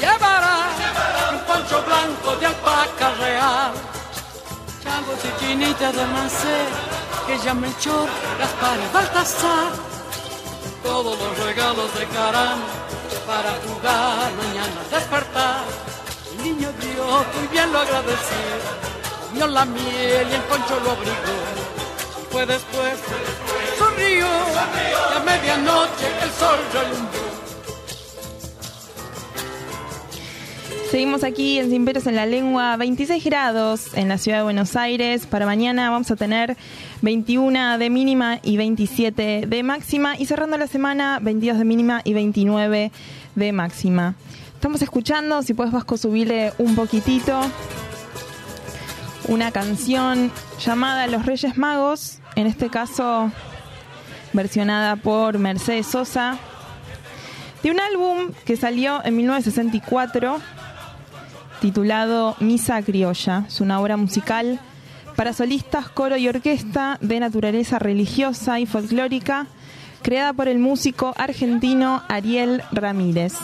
Llevará 0.00 0.70
un 1.32 1.40
poncho 1.40 1.82
blanco 1.82 2.36
de 2.36 2.46
alpaca 2.46 3.10
real. 3.20 3.72
Changos 4.82 5.18
y 5.24 5.64
de 5.96 6.06
mancé, 6.06 6.58
que 7.26 7.38
ya 7.38 7.54
Melchor, 7.54 8.08
Gaspar 8.38 8.78
y 8.78 8.94
Baltasar. 8.94 9.72
Todos 10.82 11.18
los 11.18 11.38
regalos 11.46 11.92
de 11.98 12.06
caramba 12.06 12.66
para 13.26 13.52
jugar 13.66 14.32
mañana 14.42 14.80
despertar. 14.90 15.64
El 16.32 16.44
niño 16.44 16.72
dio 16.80 17.04
muy 17.34 17.46
bien 17.50 17.72
lo 17.72 17.80
agradeció, 17.80 18.44
comió 19.26 19.46
la 19.48 19.64
miel 19.64 20.26
y 20.30 20.34
el 20.34 20.42
poncho 20.42 20.80
lo 20.84 20.92
abrigó. 20.92 21.38
Y 22.20 22.32
fue 22.32 22.46
después, 22.46 22.94
sonrió, 23.78 24.26
y 24.26 25.16
a 25.16 25.20
medianoche 25.20 26.06
el 26.22 26.30
sol 26.32 26.58
relumbró. 26.72 27.47
Seguimos 30.90 31.22
aquí 31.22 31.58
en 31.58 31.68
Sin 31.68 31.84
Peros 31.84 32.06
en 32.06 32.16
la 32.16 32.24
Lengua, 32.24 32.74
26 32.78 33.22
grados 33.22 33.94
en 33.94 34.08
la 34.08 34.16
ciudad 34.16 34.38
de 34.38 34.44
Buenos 34.44 34.74
Aires. 34.74 35.26
Para 35.26 35.44
mañana 35.44 35.90
vamos 35.90 36.10
a 36.10 36.16
tener 36.16 36.56
21 37.02 37.76
de 37.76 37.90
mínima 37.90 38.38
y 38.42 38.56
27 38.56 39.44
de 39.46 39.62
máxima. 39.62 40.16
Y 40.16 40.24
cerrando 40.24 40.56
la 40.56 40.66
semana, 40.66 41.18
22 41.20 41.58
de 41.58 41.64
mínima 41.66 42.00
y 42.04 42.14
29 42.14 42.90
de 43.34 43.52
máxima. 43.52 44.14
Estamos 44.54 44.80
escuchando, 44.80 45.42
si 45.42 45.52
puedes 45.52 45.74
Vasco 45.74 45.98
subirle 45.98 46.54
un 46.56 46.74
poquitito, 46.74 47.38
una 49.28 49.52
canción 49.52 50.32
llamada 50.58 51.06
Los 51.06 51.26
Reyes 51.26 51.58
Magos, 51.58 52.20
en 52.34 52.46
este 52.46 52.70
caso 52.70 53.30
versionada 54.32 54.96
por 54.96 55.38
Mercedes 55.38 55.86
Sosa, 55.86 56.38
de 57.62 57.70
un 57.70 57.78
álbum 57.78 58.32
que 58.46 58.56
salió 58.56 59.04
en 59.04 59.16
1964 59.16 60.40
titulado 61.60 62.36
Misa 62.40 62.80
Criolla. 62.82 63.44
Es 63.46 63.60
una 63.60 63.80
obra 63.80 63.96
musical 63.96 64.60
para 65.16 65.32
solistas, 65.32 65.88
coro 65.88 66.16
y 66.16 66.28
orquesta 66.28 66.98
de 67.00 67.20
naturaleza 67.20 67.78
religiosa 67.78 68.60
y 68.60 68.66
folclórica, 68.66 69.46
creada 70.02 70.32
por 70.32 70.48
el 70.48 70.58
músico 70.58 71.12
argentino 71.16 72.02
Ariel 72.08 72.62
Ramírez. 72.70 73.34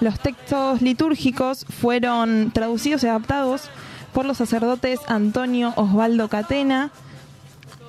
Los 0.00 0.18
textos 0.18 0.82
litúrgicos 0.82 1.66
fueron 1.68 2.50
traducidos 2.52 3.02
y 3.02 3.08
adaptados 3.08 3.70
por 4.12 4.24
los 4.24 4.38
sacerdotes 4.38 5.00
Antonio 5.06 5.72
Osvaldo 5.76 6.28
Catena, 6.28 6.90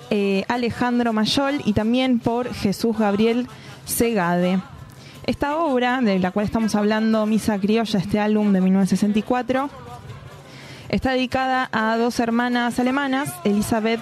eh, 0.10 0.46
Alejandro 0.48 1.14
Mayol 1.14 1.62
y 1.66 1.74
también 1.74 2.20
por 2.20 2.54
Jesús 2.54 2.98
Gabriel 2.98 3.48
Segade. 3.86 4.62
Esta 5.28 5.58
obra, 5.58 6.00
de 6.00 6.20
la 6.20 6.32
cual 6.32 6.46
estamos 6.46 6.74
hablando, 6.74 7.26
Misa 7.26 7.60
Criolla, 7.60 8.00
este 8.00 8.18
álbum 8.18 8.54
de 8.54 8.62
1964, 8.62 9.70
está 10.88 11.12
dedicada 11.12 11.68
a 11.74 11.98
dos 11.98 12.22
hermanas 12.22 12.80
alemanas, 12.80 13.34
Elizabeth 13.44 14.00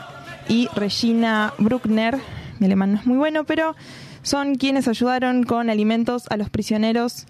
y 0.47 0.67
Regina 0.75 1.51
Bruckner. 1.57 2.19
Mi 2.59 2.67
alemán 2.67 2.91
no 2.91 2.99
es 2.99 3.07
muy 3.07 3.17
bueno, 3.17 3.43
pero 3.43 3.75
son 4.21 4.53
quienes 4.53 4.87
ayudaron 4.87 5.41
con 5.45 5.71
alimentos 5.71 6.25
a 6.29 6.37
los 6.37 6.51
prisioneros 6.51 7.25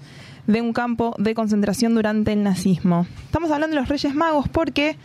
de 0.45 0.59
un 0.59 0.73
campo 0.73 1.15
de 1.17 1.33
concentración 1.33 1.95
durante 1.95 2.33
el 2.33 2.43
nazismo. 2.43 3.07
Estamos 3.27 3.49
hablando 3.49 3.75
de 3.75 3.79
los 3.79 3.87
Reyes 3.87 4.13
Magos 4.13 4.49
porque 4.49 4.97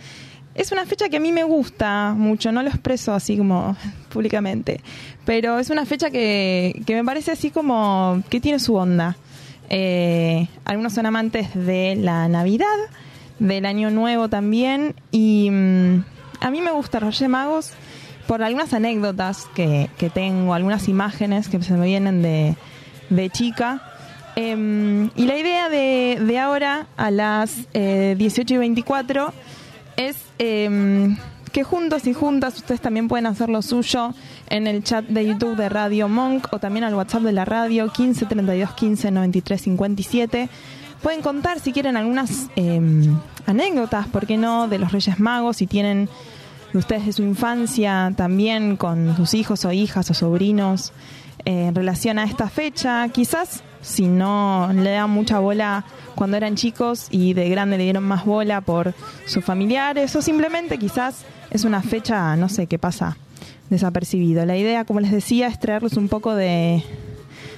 es 0.56 0.72
una 0.72 0.84
fecha 0.84 1.08
que 1.08 1.18
a 1.18 1.20
mí 1.20 1.30
me 1.30 1.44
gusta 1.44 2.12
mucho, 2.16 2.50
no 2.50 2.62
lo 2.64 2.68
expreso 2.70 3.14
así 3.14 3.36
como 3.36 3.76
públicamente, 4.12 4.80
pero 5.30 5.60
es 5.60 5.70
una 5.70 5.86
fecha 5.86 6.10
que, 6.10 6.82
que 6.84 6.96
me 6.96 7.04
parece 7.04 7.30
así 7.30 7.52
como 7.52 8.20
que 8.30 8.40
tiene 8.40 8.58
su 8.58 8.74
onda. 8.74 9.16
Eh, 9.68 10.48
algunos 10.64 10.92
son 10.92 11.06
amantes 11.06 11.54
de 11.54 11.94
la 11.94 12.26
Navidad, 12.26 12.66
del 13.38 13.64
Año 13.64 13.90
Nuevo 13.90 14.28
también, 14.28 14.96
y 15.12 15.48
mm, 15.48 16.04
a 16.40 16.50
mí 16.50 16.60
me 16.60 16.72
gusta 16.72 16.98
Reyes 16.98 17.28
Magos 17.28 17.70
por 18.26 18.42
algunas 18.42 18.74
anécdotas 18.74 19.46
que, 19.54 19.88
que 19.98 20.10
tengo, 20.10 20.52
algunas 20.52 20.88
imágenes 20.88 21.48
que 21.48 21.62
se 21.62 21.74
me 21.74 21.86
vienen 21.86 22.22
de, 22.22 22.56
de 23.10 23.30
chica. 23.30 23.82
Em, 24.34 25.10
y 25.14 25.26
la 25.26 25.36
idea 25.38 25.68
de, 25.68 26.18
de 26.26 26.38
ahora, 26.40 26.88
a 26.96 27.12
las 27.12 27.68
eh, 27.72 28.16
18 28.18 28.54
y 28.54 28.56
24, 28.56 29.32
es 29.96 30.16
em, 30.40 31.16
que 31.52 31.62
juntos 31.62 32.08
y 32.08 32.14
juntas 32.14 32.56
ustedes 32.56 32.80
también 32.80 33.06
pueden 33.06 33.26
hacer 33.26 33.48
lo 33.48 33.62
suyo 33.62 34.12
en 34.50 34.66
el 34.66 34.82
chat 34.84 35.06
de 35.06 35.24
YouTube 35.24 35.56
de 35.56 35.68
Radio 35.68 36.08
Monk 36.08 36.48
o 36.50 36.58
también 36.58 36.84
al 36.84 36.94
WhatsApp 36.94 37.22
de 37.22 37.32
la 37.32 37.44
radio 37.44 37.90
15 37.90 38.26
32 38.26 38.74
15 38.74 39.10
93 39.10 39.60
57. 39.60 40.48
Pueden 41.02 41.22
contar 41.22 41.60
si 41.60 41.72
quieren 41.72 41.96
algunas 41.96 42.48
em, 42.56 43.18
anécdotas, 43.46 44.06
¿por 44.08 44.26
qué 44.26 44.36
no?, 44.36 44.68
de 44.68 44.78
los 44.78 44.92
Reyes 44.92 45.18
Magos, 45.18 45.58
si 45.58 45.66
tienen 45.66 46.10
de 46.72 46.78
ustedes 46.78 47.06
de 47.06 47.12
su 47.12 47.22
infancia 47.22 48.12
también 48.16 48.76
con 48.76 49.16
sus 49.16 49.34
hijos 49.34 49.64
o 49.64 49.72
hijas 49.72 50.10
o 50.10 50.14
sobrinos 50.14 50.92
eh, 51.44 51.66
en 51.68 51.74
relación 51.74 52.18
a 52.18 52.24
esta 52.24 52.48
fecha. 52.48 53.08
Quizás 53.08 53.62
si 53.80 54.08
no 54.08 54.70
le 54.74 54.90
dan 54.90 55.10
mucha 55.10 55.38
bola 55.38 55.84
cuando 56.14 56.36
eran 56.36 56.56
chicos 56.56 57.06
y 57.10 57.32
de 57.32 57.48
grande 57.48 57.78
le 57.78 57.84
dieron 57.84 58.04
más 58.04 58.26
bola 58.26 58.60
por 58.60 58.92
sus 59.26 59.44
familiares 59.44 60.14
o 60.16 60.22
simplemente 60.22 60.76
quizás 60.76 61.24
es 61.50 61.64
una 61.64 61.80
fecha, 61.82 62.36
no 62.36 62.48
sé, 62.48 62.66
qué 62.66 62.78
pasa 62.78 63.16
desapercibido. 63.70 64.44
La 64.44 64.56
idea, 64.56 64.84
como 64.84 65.00
les 65.00 65.12
decía, 65.12 65.46
es 65.46 65.58
traerles 65.58 65.94
un 65.96 66.08
poco 66.08 66.34
de, 66.34 66.84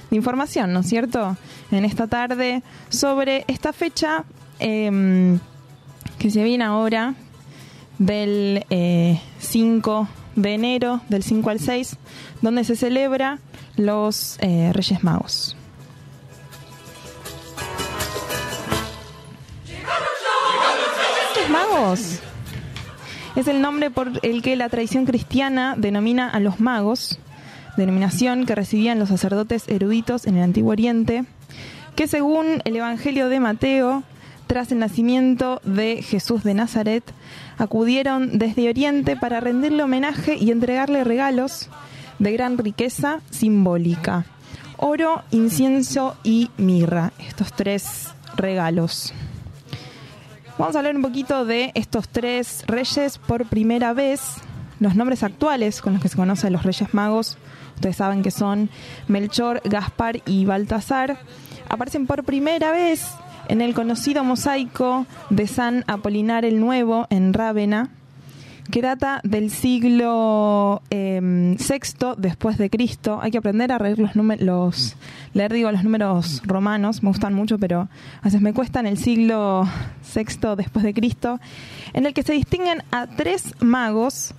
de 0.09 0.15
información, 0.15 0.71
¿no 0.71 0.79
es 0.79 0.87
cierto?, 0.87 1.35
en 1.71 1.85
esta 1.85 2.07
tarde 2.07 2.61
sobre 2.89 3.43
esta 3.47 3.73
fecha 3.73 4.23
eh, 4.59 5.37
que 6.19 6.29
se 6.29 6.43
viene 6.43 6.63
ahora 6.63 7.15
del 7.97 8.65
eh, 8.69 9.19
5 9.39 10.07
de 10.35 10.53
enero, 10.53 11.01
del 11.09 11.23
5 11.23 11.49
al 11.49 11.59
6, 11.59 11.97
donde 12.41 12.63
se 12.63 12.75
celebra 12.75 13.39
los 13.75 14.37
eh, 14.39 14.71
Reyes 14.73 15.03
Magos. 15.03 15.55
Reyes 21.35 21.49
Magos 21.49 22.19
es 23.35 23.47
el 23.47 23.61
nombre 23.61 23.89
por 23.89 24.11
el 24.21 24.41
que 24.41 24.55
la 24.55 24.69
tradición 24.69 25.05
cristiana 25.05 25.75
denomina 25.77 26.29
a 26.29 26.39
los 26.39 26.59
magos, 26.59 27.19
denominación 27.77 28.45
que 28.45 28.55
recibían 28.55 28.99
los 28.99 29.09
sacerdotes 29.09 29.67
eruditos 29.67 30.27
en 30.27 30.37
el 30.37 30.43
Antiguo 30.43 30.71
Oriente, 30.71 31.25
que 31.95 32.07
según 32.07 32.61
el 32.65 32.75
Evangelio 32.75 33.29
de 33.29 33.39
Mateo, 33.39 34.03
tras 34.47 34.71
el 34.71 34.79
nacimiento 34.79 35.61
de 35.63 36.01
Jesús 36.01 36.43
de 36.43 36.53
Nazaret, 36.53 37.03
acudieron 37.57 38.37
desde 38.37 38.69
Oriente 38.69 39.15
para 39.15 39.39
rendirle 39.39 39.83
homenaje 39.83 40.35
y 40.35 40.51
entregarle 40.51 41.03
regalos 41.03 41.69
de 42.19 42.33
gran 42.33 42.57
riqueza 42.57 43.21
simbólica. 43.31 44.25
Oro, 44.77 45.23
incienso 45.31 46.15
y 46.23 46.49
mirra, 46.57 47.13
estos 47.19 47.53
tres 47.53 48.09
regalos. 48.35 49.13
Vamos 50.59 50.75
a 50.75 50.79
hablar 50.79 50.95
un 50.95 51.01
poquito 51.01 51.45
de 51.45 51.71
estos 51.73 52.07
tres 52.07 52.63
reyes 52.67 53.17
por 53.17 53.45
primera 53.45 53.91
vez. 53.93 54.21
Los 54.79 54.95
nombres 54.95 55.23
actuales 55.23 55.81
con 55.81 55.93
los 55.93 56.01
que 56.01 56.09
se 56.09 56.15
conocen 56.15 56.53
los 56.53 56.61
reyes 56.61 56.93
magos, 56.93 57.37
ustedes 57.75 57.95
saben 57.95 58.21
que 58.21 58.29
son 58.29 58.69
Melchor, 59.07 59.61
Gaspar 59.63 60.21
y 60.27 60.45
Baltasar, 60.45 61.17
aparecen 61.69 62.05
por 62.05 62.23
primera 62.23 62.71
vez 62.71 63.03
en 63.47 63.61
el 63.61 63.73
conocido 63.73 64.23
mosaico 64.23 65.07
de 65.31 65.47
San 65.47 65.83
Apolinar 65.87 66.45
el 66.45 66.59
Nuevo 66.59 67.07
en 67.09 67.33
Rávena, 67.33 67.89
que 68.71 68.81
data 68.81 69.19
del 69.23 69.51
siglo 69.51 70.81
eh, 70.89 71.19
VI 71.21 72.15
después 72.17 72.57
de 72.57 72.69
Cristo. 72.69 73.19
Hay 73.21 73.31
que 73.31 73.37
aprender 73.37 73.71
a 73.71 73.79
leer 73.79 73.99
los 73.99 74.15
digo 75.51 75.71
los 75.71 75.83
números 75.83 76.41
romanos, 76.45 77.03
me 77.03 77.09
gustan 77.09 77.33
mucho, 77.33 77.57
pero 77.57 77.81
a 78.21 78.23
veces 78.23 78.41
me 78.41 78.53
cuestan 78.53 78.87
el 78.87 78.97
siglo 78.97 79.67
VI 80.15 80.55
después 80.55 80.83
de 80.83 80.93
Cristo, 80.93 81.39
en 81.93 82.05
el 82.05 82.13
que 82.13 82.23
se 82.23 82.33
distinguen 82.33 82.83
a 82.91 83.07
tres 83.07 83.53
magos 83.61 84.33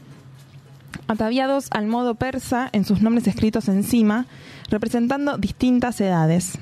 ataviados 1.06 1.66
al 1.70 1.86
modo 1.86 2.14
persa 2.14 2.70
en 2.72 2.84
sus 2.84 3.02
nombres 3.02 3.26
escritos 3.26 3.68
encima, 3.68 4.26
representando 4.70 5.36
distintas 5.36 6.00
edades. 6.00 6.58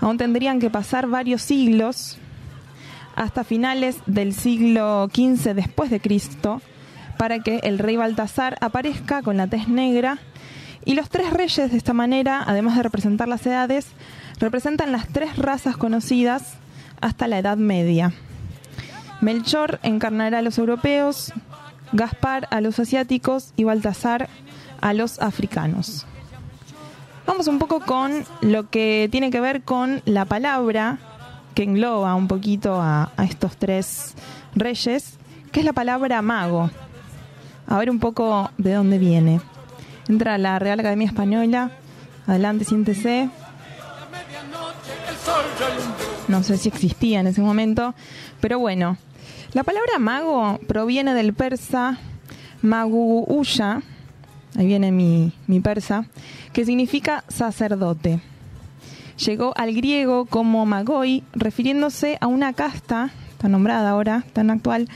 Aún 0.00 0.18
tendrían 0.18 0.60
que 0.60 0.70
pasar 0.70 1.08
varios 1.08 1.42
siglos 1.42 2.18
hasta 3.16 3.44
finales 3.44 3.96
del 4.06 4.34
siglo 4.34 5.08
XV 5.12 5.54
después 5.54 5.90
de 5.90 6.00
Cristo 6.00 6.60
para 7.18 7.40
que 7.40 7.60
el 7.64 7.78
rey 7.78 7.96
Baltasar 7.96 8.56
aparezca 8.60 9.22
con 9.22 9.36
la 9.36 9.46
tez 9.46 9.68
negra 9.68 10.18
y 10.84 10.94
los 10.94 11.08
tres 11.08 11.32
reyes 11.32 11.70
de 11.70 11.76
esta 11.76 11.92
manera, 11.92 12.42
además 12.46 12.76
de 12.76 12.82
representar 12.84 13.26
las 13.26 13.44
edades, 13.46 13.88
representan 14.38 14.92
las 14.92 15.08
tres 15.08 15.36
razas 15.36 15.76
conocidas 15.76 16.54
hasta 17.00 17.26
la 17.26 17.38
Edad 17.38 17.56
Media. 17.56 18.12
Melchor 19.20 19.80
encarnará 19.82 20.38
a 20.38 20.42
los 20.42 20.58
europeos, 20.58 21.32
Gaspar 21.92 22.48
a 22.50 22.60
los 22.60 22.78
asiáticos 22.78 23.52
y 23.56 23.64
Baltasar 23.64 24.28
a 24.80 24.92
los 24.92 25.20
africanos. 25.20 26.06
Vamos 27.26 27.48
un 27.48 27.58
poco 27.58 27.80
con 27.80 28.24
lo 28.40 28.70
que 28.70 29.08
tiene 29.10 29.30
que 29.30 29.40
ver 29.40 29.62
con 29.62 30.02
la 30.04 30.24
palabra 30.24 30.98
que 31.54 31.62
engloba 31.62 32.14
un 32.14 32.28
poquito 32.28 32.80
a, 32.80 33.10
a 33.16 33.24
estos 33.24 33.56
tres 33.56 34.14
reyes, 34.54 35.18
que 35.52 35.60
es 35.60 35.66
la 35.66 35.72
palabra 35.72 36.22
mago. 36.22 36.70
A 37.66 37.78
ver 37.78 37.90
un 37.90 37.98
poco 37.98 38.50
de 38.58 38.74
dónde 38.74 38.98
viene. 38.98 39.40
Entra 40.08 40.34
a 40.34 40.38
la 40.38 40.58
Real 40.58 40.78
Academia 40.78 41.06
Española. 41.06 41.70
Adelante, 42.26 42.64
siéntese. 42.64 43.28
No 46.28 46.42
sé 46.42 46.58
si 46.58 46.68
existía 46.68 47.20
en 47.20 47.26
ese 47.26 47.40
momento, 47.40 47.94
pero 48.40 48.58
bueno. 48.58 48.96
La 49.52 49.62
palabra 49.62 49.98
mago 49.98 50.58
proviene 50.66 51.14
del 51.14 51.32
persa 51.32 51.98
maguuya, 52.62 53.82
ahí 54.56 54.66
viene 54.66 54.92
mi, 54.92 55.32
mi 55.46 55.60
persa, 55.60 56.06
que 56.52 56.64
significa 56.64 57.24
sacerdote. 57.28 58.20
Llegó 59.24 59.54
al 59.56 59.72
griego 59.74 60.26
como 60.26 60.66
magoi, 60.66 61.22
refiriéndose 61.32 62.18
a 62.20 62.26
una 62.26 62.52
casta, 62.52 63.10
tan 63.38 63.52
nombrada 63.52 63.90
ahora, 63.90 64.24
tan 64.32 64.50
actual, 64.50 64.88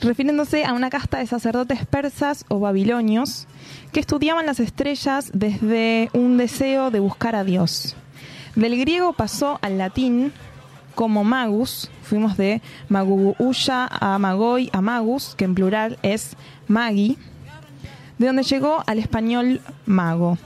refiriéndose 0.00 0.64
a 0.64 0.72
una 0.72 0.90
casta 0.90 1.18
de 1.18 1.26
sacerdotes 1.26 1.86
persas 1.86 2.44
o 2.48 2.60
babilonios 2.60 3.46
que 3.92 4.00
estudiaban 4.00 4.46
las 4.46 4.60
estrellas 4.60 5.30
desde 5.34 6.10
un 6.12 6.36
deseo 6.36 6.90
de 6.90 7.00
buscar 7.00 7.34
a 7.36 7.44
Dios. 7.44 7.96
Del 8.54 8.78
griego 8.78 9.12
pasó 9.12 9.58
al 9.62 9.78
latín 9.78 10.32
como 10.94 11.24
magus, 11.24 11.90
fuimos 12.02 12.36
de 12.36 12.62
maguuya 12.88 13.86
a 13.90 14.18
magoi 14.18 14.70
a 14.72 14.80
magus, 14.80 15.34
que 15.36 15.44
en 15.44 15.54
plural 15.54 15.98
es 16.02 16.36
magi, 16.68 17.18
de 18.18 18.26
donde 18.26 18.44
llegó 18.44 18.84
al 18.86 18.98
español 18.98 19.60
mago. 19.86 20.38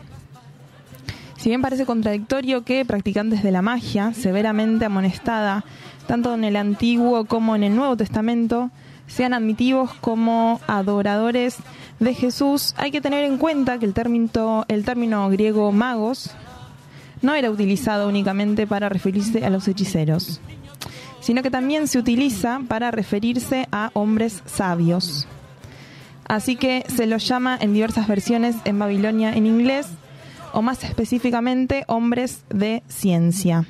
Si 1.36 1.50
bien 1.50 1.62
parece 1.62 1.86
contradictorio 1.86 2.64
que 2.64 2.84
practicantes 2.84 3.42
de 3.42 3.52
la 3.52 3.62
magia, 3.62 4.12
severamente 4.14 4.86
amonestada 4.86 5.64
tanto 6.06 6.34
en 6.34 6.42
el 6.42 6.56
Antiguo 6.56 7.26
como 7.26 7.54
en 7.54 7.62
el 7.62 7.76
Nuevo 7.76 7.96
Testamento, 7.96 8.70
sean 9.08 9.34
admitidos 9.34 9.92
como 9.94 10.60
adoradores 10.68 11.56
de 11.98 12.14
Jesús, 12.14 12.74
hay 12.76 12.92
que 12.92 13.00
tener 13.00 13.24
en 13.24 13.38
cuenta 13.38 13.78
que 13.78 13.86
el 13.86 13.94
término, 13.94 14.64
el 14.68 14.84
término 14.84 15.28
griego 15.28 15.72
magos 15.72 16.30
no 17.20 17.34
era 17.34 17.50
utilizado 17.50 18.08
únicamente 18.08 18.66
para 18.66 18.88
referirse 18.88 19.44
a 19.44 19.50
los 19.50 19.66
hechiceros, 19.66 20.40
sino 21.20 21.42
que 21.42 21.50
también 21.50 21.88
se 21.88 21.98
utiliza 21.98 22.60
para 22.68 22.90
referirse 22.90 23.66
a 23.72 23.90
hombres 23.94 24.42
sabios. 24.46 25.26
Así 26.28 26.56
que 26.56 26.84
se 26.94 27.06
los 27.06 27.26
llama 27.26 27.58
en 27.60 27.72
diversas 27.72 28.06
versiones 28.06 28.54
en 28.64 28.78
Babilonia 28.78 29.32
en 29.32 29.46
inglés, 29.46 29.88
o 30.52 30.62
más 30.62 30.84
específicamente 30.84 31.84
hombres 31.88 32.44
de 32.48 32.82
ciencia. 32.88 33.66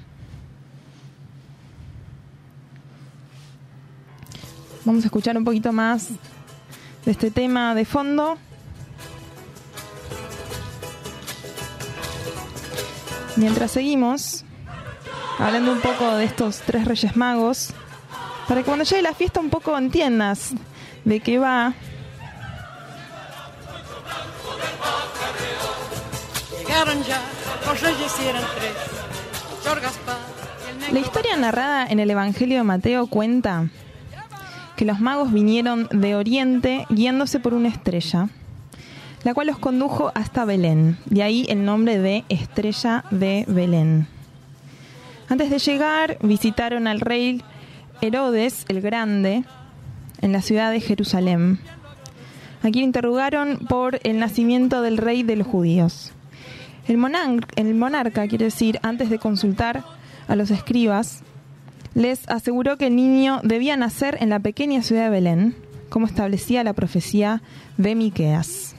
Vamos 4.88 5.04
a 5.04 5.08
escuchar 5.08 5.36
un 5.36 5.44
poquito 5.44 5.70
más 5.70 6.08
de 7.04 7.10
este 7.10 7.30
tema 7.30 7.74
de 7.74 7.84
fondo. 7.84 8.38
Mientras 13.36 13.72
seguimos 13.72 14.46
hablando 15.38 15.72
un 15.72 15.80
poco 15.82 16.16
de 16.16 16.24
estos 16.24 16.60
tres 16.60 16.86
reyes 16.86 17.16
magos, 17.16 17.74
para 18.48 18.62
que 18.62 18.64
cuando 18.64 18.86
llegue 18.86 19.02
la 19.02 19.12
fiesta 19.12 19.40
un 19.40 19.50
poco 19.50 19.76
entiendas 19.76 20.52
de 21.04 21.20
qué 21.20 21.38
va. 21.38 21.74
Llegaron 26.66 27.04
ya, 27.04 27.20
los 27.66 27.80
reyes 27.82 28.20
eran 28.20 28.42
tres. 28.56 28.72
La 30.90 30.98
historia 30.98 31.36
narrada 31.36 31.86
en 31.86 32.00
el 32.00 32.10
Evangelio 32.10 32.56
de 32.56 32.64
Mateo 32.64 33.06
cuenta 33.06 33.68
que 34.78 34.84
los 34.84 35.00
magos 35.00 35.32
vinieron 35.32 35.88
de 35.90 36.14
Oriente 36.14 36.86
guiándose 36.88 37.40
por 37.40 37.52
una 37.52 37.66
estrella, 37.68 38.28
la 39.24 39.34
cual 39.34 39.48
los 39.48 39.58
condujo 39.58 40.12
hasta 40.14 40.44
Belén, 40.44 40.98
de 41.06 41.24
ahí 41.24 41.44
el 41.48 41.64
nombre 41.64 41.98
de 41.98 42.22
Estrella 42.28 43.04
de 43.10 43.44
Belén. 43.48 44.06
Antes 45.28 45.50
de 45.50 45.58
llegar, 45.58 46.16
visitaron 46.22 46.86
al 46.86 47.00
rey 47.00 47.42
Herodes 48.00 48.66
el 48.68 48.80
Grande 48.80 49.42
en 50.20 50.30
la 50.32 50.42
ciudad 50.42 50.70
de 50.70 50.80
Jerusalén. 50.80 51.58
Aquí 52.62 52.80
interrogaron 52.80 53.58
por 53.68 53.98
el 54.04 54.20
nacimiento 54.20 54.80
del 54.80 54.96
rey 54.96 55.24
de 55.24 55.34
los 55.34 55.48
judíos. 55.48 56.12
El, 56.86 56.98
monar- 56.98 57.48
el 57.56 57.74
monarca, 57.74 58.28
quiere 58.28 58.44
decir, 58.44 58.78
antes 58.84 59.10
de 59.10 59.18
consultar 59.18 59.82
a 60.28 60.36
los 60.36 60.52
escribas, 60.52 61.24
les 61.94 62.28
aseguró 62.28 62.76
que 62.76 62.88
el 62.88 62.96
niño 62.96 63.40
debía 63.42 63.76
nacer 63.76 64.18
en 64.20 64.30
la 64.30 64.40
pequeña 64.40 64.82
ciudad 64.82 65.04
de 65.04 65.10
Belén, 65.10 65.56
como 65.88 66.06
establecía 66.06 66.64
la 66.64 66.72
profecía 66.72 67.42
de 67.76 67.94
Miqueas. 67.94 68.74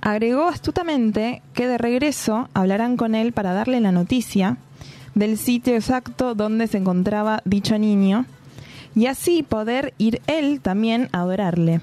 Agregó 0.00 0.46
astutamente 0.46 1.42
que 1.54 1.66
de 1.66 1.78
regreso 1.78 2.48
hablarán 2.54 2.96
con 2.96 3.14
él 3.14 3.32
para 3.32 3.52
darle 3.52 3.80
la 3.80 3.92
noticia 3.92 4.56
del 5.14 5.36
sitio 5.36 5.74
exacto 5.74 6.34
donde 6.34 6.68
se 6.68 6.78
encontraba 6.78 7.42
dicho 7.44 7.78
niño 7.78 8.24
y 8.94 9.06
así 9.06 9.42
poder 9.42 9.94
ir 9.98 10.22
él 10.26 10.60
también 10.60 11.08
a 11.12 11.20
adorarle. 11.20 11.80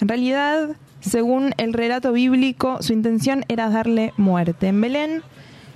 En 0.00 0.08
realidad, 0.08 0.76
según 1.00 1.52
el 1.56 1.72
relato 1.72 2.12
bíblico, 2.12 2.82
su 2.82 2.92
intención 2.92 3.44
era 3.48 3.68
darle 3.68 4.12
muerte. 4.16 4.68
En 4.68 4.80
Belén, 4.80 5.22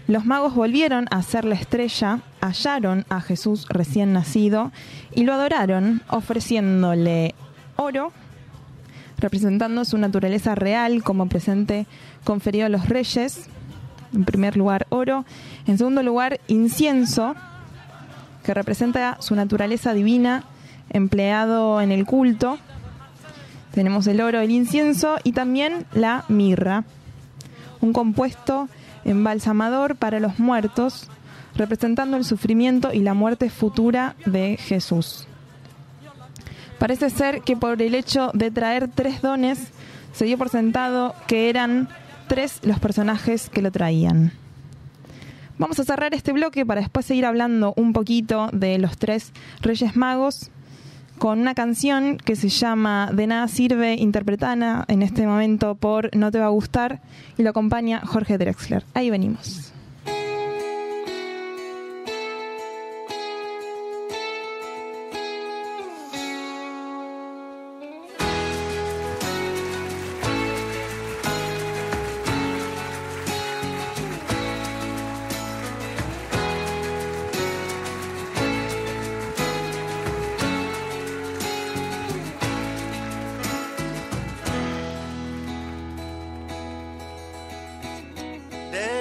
los 0.06 0.24
magos 0.24 0.54
volvieron 0.54 1.06
a 1.10 1.18
hacer 1.18 1.44
la 1.44 1.54
estrella, 1.54 2.20
hallaron 2.40 3.04
a 3.08 3.20
Jesús 3.20 3.66
recién 3.68 4.12
nacido 4.12 4.72
y 5.14 5.24
lo 5.24 5.34
adoraron 5.34 6.02
ofreciéndole 6.08 7.34
oro, 7.76 8.12
representando 9.18 9.84
su 9.84 9.98
naturaleza 9.98 10.54
real 10.54 11.02
como 11.02 11.28
presente 11.28 11.86
conferido 12.24 12.66
a 12.66 12.68
los 12.68 12.88
reyes. 12.88 13.48
En 14.14 14.24
primer 14.24 14.56
lugar, 14.56 14.86
oro. 14.90 15.24
En 15.66 15.76
segundo 15.78 16.02
lugar, 16.02 16.40
incienso, 16.48 17.34
que 18.42 18.54
representa 18.54 19.18
su 19.20 19.34
naturaleza 19.34 19.92
divina 19.92 20.44
empleado 20.90 21.80
en 21.80 21.92
el 21.92 22.06
culto. 22.06 22.58
Tenemos 23.72 24.06
el 24.06 24.20
oro, 24.20 24.40
el 24.40 24.50
incienso 24.50 25.16
y 25.22 25.32
también 25.32 25.84
la 25.92 26.24
mirra, 26.28 26.84
un 27.80 27.92
compuesto 27.92 28.68
embalsamador 29.04 29.96
para 29.96 30.20
los 30.20 30.38
muertos, 30.38 31.10
representando 31.58 32.16
el 32.16 32.24
sufrimiento 32.24 32.92
y 32.92 33.00
la 33.00 33.12
muerte 33.12 33.50
futura 33.50 34.14
de 34.24 34.56
Jesús. 34.56 35.26
Parece 36.78 37.10
ser 37.10 37.42
que 37.42 37.56
por 37.56 37.82
el 37.82 37.94
hecho 37.94 38.30
de 38.32 38.50
traer 38.50 38.88
tres 38.88 39.20
dones, 39.20 39.68
se 40.12 40.24
dio 40.24 40.38
por 40.38 40.48
sentado 40.48 41.14
que 41.26 41.50
eran 41.50 41.88
tres 42.28 42.60
los 42.62 42.78
personajes 42.78 43.50
que 43.50 43.62
lo 43.62 43.70
traían. 43.70 44.32
Vamos 45.58 45.80
a 45.80 45.84
cerrar 45.84 46.14
este 46.14 46.32
bloque 46.32 46.64
para 46.64 46.80
después 46.80 47.04
seguir 47.04 47.26
hablando 47.26 47.74
un 47.76 47.92
poquito 47.92 48.48
de 48.52 48.78
los 48.78 48.96
tres 48.96 49.32
Reyes 49.60 49.96
Magos 49.96 50.50
con 51.18 51.40
una 51.40 51.54
canción 51.54 52.16
que 52.16 52.36
se 52.36 52.48
llama 52.48 53.10
De 53.12 53.26
nada 53.26 53.48
sirve, 53.48 53.94
interpretada 53.94 54.84
en 54.86 55.02
este 55.02 55.26
momento 55.26 55.74
por 55.74 56.14
No 56.16 56.30
te 56.30 56.38
va 56.38 56.46
a 56.46 56.50
gustar 56.50 57.00
y 57.36 57.42
lo 57.42 57.50
acompaña 57.50 58.00
Jorge 58.06 58.38
Drexler. 58.38 58.84
Ahí 58.94 59.10
venimos. 59.10 59.67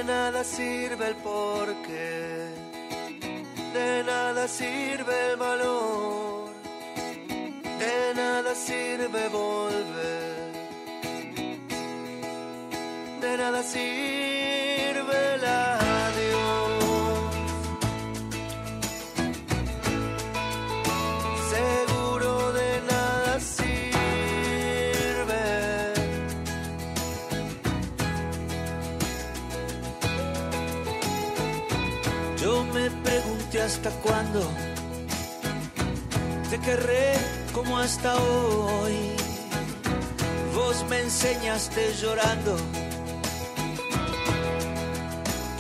Nada 0.08 0.44
sirve 0.44 1.08
el 1.08 1.16
porqué, 1.16 2.48
de 3.74 4.04
nada 4.06 4.48
sirve 4.48 5.14
el 5.32 5.36
valor, 5.36 6.50
de 7.80 8.14
nada 8.16 8.56
sirve 8.56 9.28
volver, 9.28 10.54
de 13.22 13.38
nada 13.38 13.62
sirve 13.64 14.37
hasta 33.78 33.92
cuándo 34.02 34.42
te 36.50 36.58
querré 36.60 37.14
como 37.54 37.78
hasta 37.78 38.16
hoy. 38.16 38.98
Vos 40.56 40.84
me 40.90 41.02
enseñaste 41.02 41.94
llorando 42.02 42.58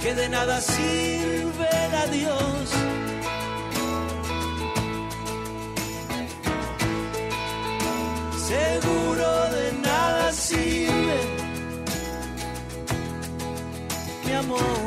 que 0.02 0.16
de 0.16 0.30
nada 0.30 0.60
sirve 0.62 1.70
a 2.02 2.08
Dios. 2.08 2.70
Seguro 8.48 9.30
de 9.52 9.74
nada 9.84 10.34
sirve 10.34 11.20
mi 14.26 14.34
amor. 14.34 14.87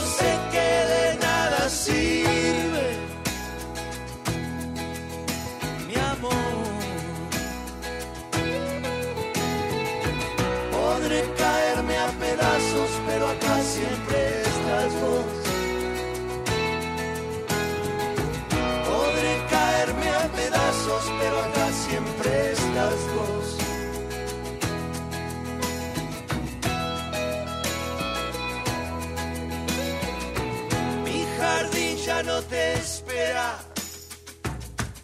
Sé 0.00 0.39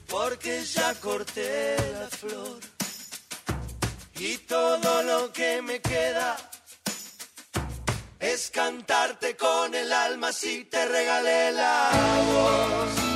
porque 0.08 0.64
ya 0.64 0.94
corté 0.94 1.76
la 1.92 2.08
flor. 2.08 2.60
Y 4.18 4.38
todo 4.38 5.02
lo 5.02 5.32
que 5.32 5.60
me 5.62 5.80
queda 5.80 6.36
es 8.18 8.50
cantarte 8.50 9.36
con 9.36 9.74
el 9.74 9.92
alma 9.92 10.32
si 10.32 10.64
te 10.64 10.86
regalé 10.86 11.52
la 11.52 11.90
voz. 12.32 13.15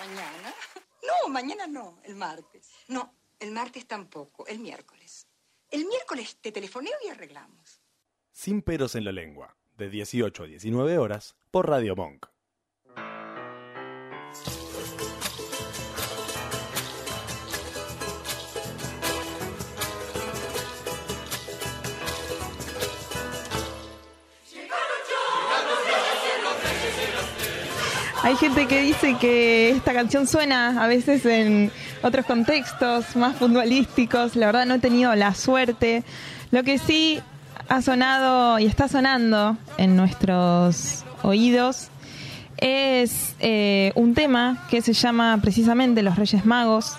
¿Mañana? 0.00 0.54
No, 1.02 1.30
mañana 1.30 1.66
no, 1.66 1.98
el 2.04 2.14
martes. 2.14 2.70
No, 2.88 3.14
el 3.38 3.52
martes 3.52 3.86
tampoco, 3.86 4.46
el 4.46 4.58
miércoles. 4.58 5.26
El 5.70 5.86
miércoles 5.86 6.36
te 6.40 6.52
telefoneo 6.52 6.92
y 7.04 7.08
arreglamos. 7.08 7.80
Sin 8.32 8.60
peros 8.60 8.94
en 8.94 9.04
la 9.04 9.12
lengua, 9.12 9.56
de 9.78 9.88
18 9.88 10.42
a 10.42 10.46
19 10.46 10.98
horas, 10.98 11.36
por 11.50 11.68
Radio 11.68 11.96
Monk. 11.96 12.26
Hay 28.22 28.36
gente 28.36 28.66
que 28.66 28.82
dice 28.82 29.16
que 29.18 29.70
esta 29.70 29.94
canción 29.94 30.26
suena 30.26 30.82
a 30.82 30.86
veces 30.86 31.24
en 31.24 31.72
otros 32.02 32.26
contextos 32.26 33.16
más 33.16 33.34
futbolísticos. 33.36 34.36
La 34.36 34.44
verdad 34.44 34.66
no 34.66 34.74
he 34.74 34.78
tenido 34.78 35.14
la 35.14 35.34
suerte. 35.34 36.04
Lo 36.50 36.62
que 36.62 36.76
sí 36.76 37.18
ha 37.70 37.80
sonado 37.80 38.58
y 38.58 38.66
está 38.66 38.88
sonando 38.88 39.56
en 39.78 39.96
nuestros 39.96 41.06
oídos 41.22 41.88
es 42.58 43.34
eh, 43.40 43.90
un 43.94 44.12
tema 44.12 44.66
que 44.68 44.82
se 44.82 44.92
llama 44.92 45.38
precisamente 45.40 46.02
Los 46.02 46.16
Reyes 46.16 46.44
Magos, 46.44 46.98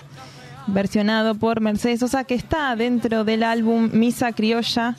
versionado 0.66 1.36
por 1.36 1.60
Mercedes 1.60 2.00
Sosa, 2.00 2.24
que 2.24 2.34
está 2.34 2.74
dentro 2.74 3.22
del 3.22 3.44
álbum 3.44 3.90
Misa 3.92 4.32
Criolla, 4.32 4.96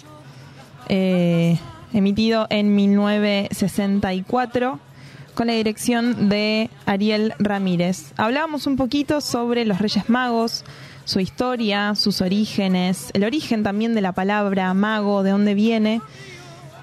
eh, 0.87 1.59
emitido 1.91 2.47
en 2.49 2.73
1964 2.75 4.92
con 5.33 5.47
la 5.47 5.53
dirección 5.53 6.29
de 6.29 6.69
Ariel 6.85 7.33
Ramírez. 7.39 8.13
Hablábamos 8.17 8.67
un 8.67 8.75
poquito 8.75 9.21
sobre 9.21 9.65
los 9.65 9.79
Reyes 9.79 10.09
Magos, 10.09 10.63
su 11.05 11.19
historia, 11.19 11.95
sus 11.95 12.21
orígenes, 12.21 13.09
el 13.13 13.23
origen 13.23 13.63
también 13.63 13.95
de 13.95 14.01
la 14.01 14.13
palabra 14.13 14.73
mago, 14.73 15.23
de 15.23 15.31
dónde 15.31 15.53
viene. 15.53 16.01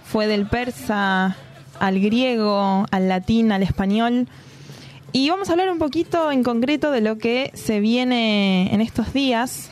Fue 0.04 0.26
del 0.26 0.46
persa 0.46 1.36
al 1.78 2.00
griego, 2.00 2.86
al 2.90 3.08
latín, 3.08 3.52
al 3.52 3.62
español. 3.62 4.28
Y 5.12 5.30
vamos 5.30 5.48
a 5.48 5.52
hablar 5.52 5.70
un 5.70 5.78
poquito 5.78 6.30
en 6.30 6.42
concreto 6.42 6.90
de 6.90 7.00
lo 7.00 7.18
que 7.18 7.50
se 7.54 7.80
viene 7.80 8.72
en 8.72 8.80
estos 8.80 9.12
días, 9.12 9.70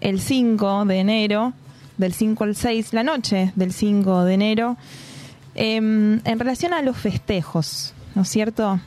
el 0.00 0.20
5 0.20 0.84
de 0.84 0.98
enero, 0.98 1.52
del 1.96 2.12
5 2.12 2.44
al 2.44 2.56
6, 2.56 2.92
la 2.92 3.02
noche 3.02 3.52
del 3.56 3.72
5 3.72 4.24
de 4.24 4.34
enero, 4.34 4.76
em, 5.54 6.20
en 6.24 6.38
relación 6.38 6.72
a 6.72 6.82
los 6.82 6.96
festejos. 6.96 7.94
¿No 8.14 8.22
es 8.22 8.28
cierto? 8.28 8.80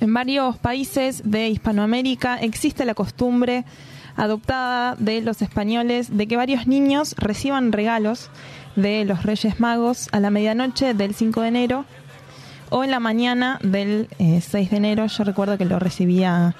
En 0.00 0.14
varios 0.14 0.56
países 0.56 1.22
de 1.24 1.48
Hispanoamérica 1.48 2.38
existe 2.38 2.84
la 2.84 2.94
costumbre 2.94 3.64
adoptada 4.16 4.96
de 4.96 5.20
los 5.20 5.42
españoles 5.42 6.16
de 6.16 6.26
que 6.26 6.36
varios 6.36 6.66
niños 6.66 7.14
reciban 7.18 7.72
regalos 7.72 8.30
de 8.76 9.04
los 9.04 9.22
Reyes 9.22 9.60
Magos 9.60 10.08
a 10.12 10.20
la 10.20 10.30
medianoche 10.30 10.94
del 10.94 11.14
5 11.14 11.42
de 11.42 11.48
enero 11.48 11.84
o 12.70 12.84
en 12.84 12.90
la 12.90 13.00
mañana 13.00 13.58
del 13.62 14.08
eh, 14.18 14.40
6 14.40 14.70
de 14.70 14.76
enero. 14.76 15.06
Yo 15.06 15.24
recuerdo 15.24 15.58
que 15.58 15.64
lo 15.64 15.78
recibía 15.78 16.54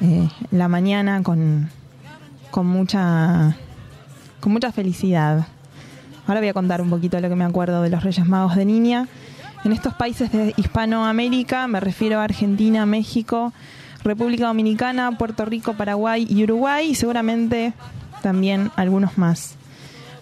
eh, 0.00 0.28
la 0.50 0.68
mañana 0.68 1.22
con, 1.22 1.70
con 2.50 2.66
mucha 2.66 3.56
con 4.40 4.52
mucha 4.52 4.72
felicidad. 4.72 5.46
Ahora 6.26 6.40
voy 6.40 6.48
a 6.48 6.54
contar 6.54 6.80
un 6.80 6.90
poquito 6.90 7.18
lo 7.20 7.28
que 7.28 7.34
me 7.34 7.44
acuerdo 7.44 7.82
de 7.82 7.90
los 7.90 8.04
Reyes 8.04 8.26
Magos 8.26 8.54
de 8.54 8.64
niña. 8.64 9.08
En 9.64 9.72
estos 9.72 9.94
países 9.94 10.30
de 10.32 10.54
Hispanoamérica, 10.56 11.66
me 11.66 11.80
refiero 11.80 12.20
a 12.20 12.24
Argentina, 12.24 12.86
México, 12.86 13.52
República 14.04 14.46
Dominicana, 14.46 15.18
Puerto 15.18 15.44
Rico, 15.44 15.74
Paraguay 15.74 16.26
y 16.28 16.44
Uruguay, 16.44 16.90
y 16.90 16.94
seguramente 16.94 17.72
también 18.22 18.70
algunos 18.76 19.18
más. 19.18 19.56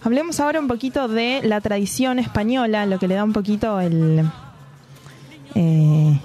Hablemos 0.02 0.40
ahora 0.40 0.60
un 0.60 0.68
poquito 0.68 1.08
de 1.08 1.40
la 1.44 1.60
tradición 1.60 2.18
española, 2.18 2.86
lo 2.86 2.98
que 2.98 3.08
le 3.08 3.14
da 3.16 3.24
un 3.24 3.32
poquito 3.32 3.80
el, 3.80 4.24
eh, 5.54 6.18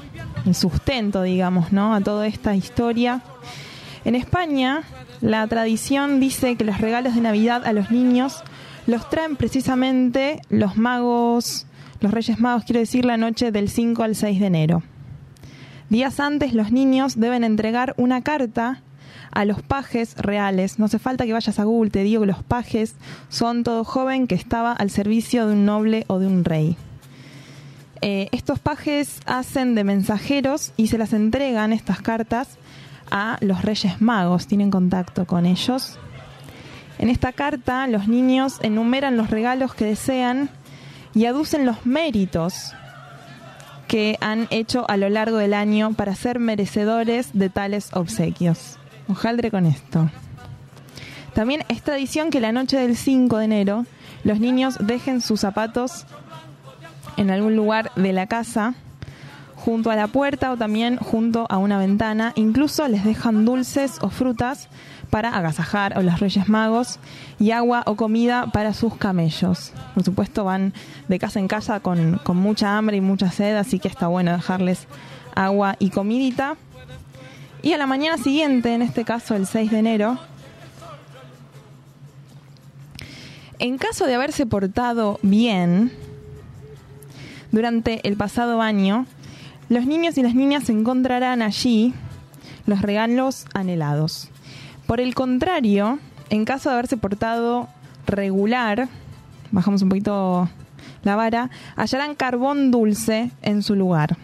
sustento, 0.54 1.24
digamos, 1.24 1.72
¿no? 1.72 1.94
a 1.94 2.02
toda 2.02 2.28
esta 2.28 2.56
historia. 2.56 3.22
En 4.06 4.16
España, 4.16 4.84
la 5.20 5.46
tradición 5.48 6.20
dice 6.20 6.56
que 6.56 6.64
los 6.64 6.80
regalos 6.80 7.16
de 7.16 7.22
Navidad 7.22 7.66
a 7.66 7.74
los 7.74 7.92
niños 7.92 8.44
los 8.88 9.10
traen 9.10 9.36
precisamente 9.36 10.42
los 10.50 10.78
magos, 10.78 11.68
los 12.02 12.12
Reyes 12.12 12.40
Magos, 12.40 12.66
quiero 12.66 12.80
decir, 12.80 13.06
la 13.06 13.18
noche 13.18 13.52
del 13.52 13.70
5 13.70 14.04
al 14.04 14.16
6 14.16 14.40
de 14.40 14.46
enero. 14.48 14.84
Días 15.90 16.20
antes 16.20 16.54
los 16.54 16.72
niños 16.72 17.20
deben 17.20 17.44
entregar 17.44 17.94
una 17.98 18.22
carta 18.22 18.82
a 19.32 19.46
los 19.46 19.62
pajes 19.62 20.16
reales. 20.18 20.80
No 20.80 20.86
hace 20.86 21.00
falta 21.00 21.26
que 21.26 21.34
vayas 21.34 21.60
a 21.60 21.64
Google, 21.64 21.92
te 21.92 22.04
digo 22.04 22.22
que 22.22 22.28
los 22.28 22.44
pajes 22.44 22.96
son 23.30 23.64
todo 23.64 23.84
joven 23.84 24.28
que 24.28 24.36
estaba 24.36 24.74
al 24.74 24.90
servicio 24.90 25.46
de 25.48 25.54
un 25.54 25.66
noble 25.66 26.06
o 26.08 26.20
de 26.20 26.28
un 26.28 26.44
rey. 26.44 26.76
Eh, 28.02 28.30
estos 28.32 28.58
pajes 28.58 29.20
hacen 29.28 29.76
de 29.76 29.84
mensajeros 29.84 30.74
y 30.76 30.88
se 30.88 30.98
las 30.98 31.14
entregan 31.14 31.72
estas 31.72 32.02
cartas 32.02 32.58
a 33.12 33.38
los 33.42 33.62
Reyes 33.62 34.02
Magos, 34.02 34.48
tienen 34.48 34.72
contacto 34.72 35.26
con 35.26 35.46
ellos. 35.46 36.00
En 36.98 37.10
esta 37.10 37.32
carta 37.32 37.86
los 37.88 38.08
niños 38.08 38.58
enumeran 38.62 39.18
los 39.18 39.30
regalos 39.30 39.76
que 39.76 39.86
desean 39.86 40.50
y 41.14 41.26
aducen 41.26 41.66
los 41.66 41.86
méritos 41.86 42.74
que 43.88 44.18
han 44.22 44.48
hecho 44.52 44.90
a 44.90 44.98
lo 44.98 45.10
largo 45.10 45.38
del 45.38 45.54
año 45.54 45.94
para 45.94 46.16
ser 46.16 46.40
merecedores 46.40 47.32
de 47.34 47.50
tales 47.50 47.90
obsequios. 47.94 48.78
Ojaldre 49.10 49.52
con 49.52 49.66
esto. 49.66 50.10
También 51.34 51.64
es 51.68 51.82
tradición 51.82 52.30
que 52.30 52.40
la 52.40 52.52
noche 52.52 52.78
del 52.78 52.96
5 52.96 53.38
de 53.38 53.46
enero 53.46 53.86
los 54.24 54.40
niños 54.40 54.78
dejen 54.80 55.22
sus 55.22 55.42
zapatos 55.42 56.06
en 57.18 57.32
algún 57.32 57.56
lugar 57.56 57.92
de 57.96 58.14
la 58.14 58.28
casa, 58.28 58.76
junto 59.56 59.92
a 59.92 59.96
la 59.96 60.08
puerta 60.08 60.52
o 60.52 60.58
también 60.58 60.98
junto 60.98 61.46
a 61.50 61.58
una 61.58 61.78
ventana. 61.78 62.34
Incluso 62.36 62.88
les 62.88 63.04
dejan 63.04 63.46
dulces 63.46 63.98
o 64.02 64.10
frutas 64.10 64.70
para 65.12 65.36
agasajar 65.36 65.96
a 65.96 66.02
los 66.02 66.20
Reyes 66.20 66.50
Magos 66.50 66.98
y 67.38 67.52
agua 67.52 67.84
o 67.86 67.96
comida 67.96 68.48
para 68.48 68.74
sus 68.74 68.96
camellos. 68.96 69.74
Por 69.94 70.04
supuesto 70.04 70.44
van 70.44 70.74
de 71.08 71.20
casa 71.20 71.40
en 71.40 71.48
casa 71.48 71.82
con, 71.82 72.20
con 72.24 72.38
mucha 72.38 72.78
hambre 72.78 72.98
y 72.98 73.02
mucha 73.02 73.30
sed, 73.30 73.56
así 73.58 73.78
que 73.78 73.90
está 73.90 74.08
bueno 74.08 74.32
dejarles 74.32 74.88
agua 75.36 75.76
y 75.78 75.92
comidita. 75.92 76.56
Y 77.62 77.74
a 77.74 77.78
la 77.78 77.86
mañana 77.86 78.18
siguiente, 78.18 78.74
en 78.74 78.82
este 78.82 79.04
caso 79.04 79.36
el 79.36 79.46
6 79.46 79.70
de 79.70 79.80
enero, 79.80 80.18
en 83.60 83.78
caso 83.78 84.08
de 84.08 84.16
haberse 84.16 84.48
portado 84.48 85.20
bien 85.22 85.92
durante 87.52 88.08
el 88.08 88.16
pasado 88.16 88.62
año, 88.62 89.06
los 89.70 89.86
niños 89.86 90.18
y 90.18 90.24
las 90.24 90.34
niñas 90.34 90.70
encontrarán 90.70 91.42
allí 91.42 91.94
los 92.66 92.82
regalos 92.82 93.46
anhelados. 93.54 94.30
Por 94.92 95.00
el 95.00 95.16
contrario, 95.16 96.00
en 96.30 96.44
caso 96.44 96.68
de 96.68 96.74
haberse 96.74 96.98
portado 96.98 97.70
regular, 98.08 98.90
bajamos 99.50 99.82
un 99.84 99.88
poquito 99.88 100.50
la 101.04 101.16
vara, 101.16 101.50
hallarán 101.78 102.14
carbón 102.14 102.72
dulce 102.72 103.32
en 103.42 103.64
su 103.64 103.76
lugar. 103.76 104.18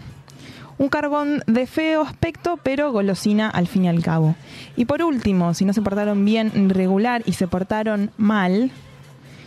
Un 0.78 0.90
carbón 0.90 1.42
de 1.48 1.68
feo 1.68 2.02
aspecto, 2.02 2.60
pero 2.64 2.92
golosina 2.92 3.50
al 3.50 3.68
fin 3.68 3.86
y 3.86 3.88
al 3.88 4.04
cabo. 4.04 4.36
Y 4.76 4.84
por 4.84 5.02
último, 5.04 5.54
si 5.54 5.64
no 5.64 5.72
se 5.72 5.82
portaron 5.82 6.26
bien 6.26 6.70
regular 6.70 7.24
y 7.26 7.32
se 7.32 7.48
portaron 7.48 8.12
mal, 8.18 8.70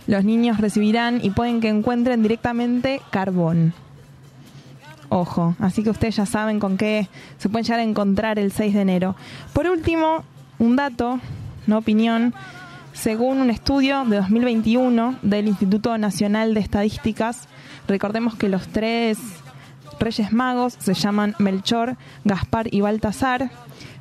los 0.07 0.25
niños 0.25 0.57
recibirán 0.57 1.21
y 1.23 1.29
pueden 1.29 1.61
que 1.61 1.69
encuentren 1.69 2.23
directamente 2.23 3.03
carbón. 3.11 3.75
Ojo, 5.11 5.55
así 5.59 5.83
que 5.83 5.91
ustedes 5.91 6.17
ya 6.17 6.25
saben 6.25 6.61
con 6.61 6.79
qué 6.79 7.09
se 7.37 7.51
pueden 7.51 7.65
llegar 7.65 7.81
a 7.81 7.83
encontrar 7.83 8.39
el 8.39 8.53
6 8.53 8.73
de 8.73 8.81
enero. 8.81 9.17
Por 9.53 9.67
último, 9.67 10.25
un 10.61 10.77
dato, 10.77 11.19
una 11.67 11.79
opinión, 11.79 12.33
según 12.93 13.41
un 13.41 13.51
estudio 13.51 14.05
de 14.05 14.19
2021 14.19 15.17
del 15.23 15.49
Instituto 15.49 15.97
Nacional 15.99 16.55
de 16.55 16.61
Estadísticas, 16.61 17.49
recordemos 17.89 18.37
que 18.37 18.49
los 18.49 18.69
tres 18.69 19.19
Reyes 19.99 20.33
Magos 20.33 20.77
se 20.79 20.95
llaman 20.95 21.35
Melchor, 21.39 21.97
Gaspar 22.25 22.73
y 22.73 22.83
Baltasar. 22.83 23.51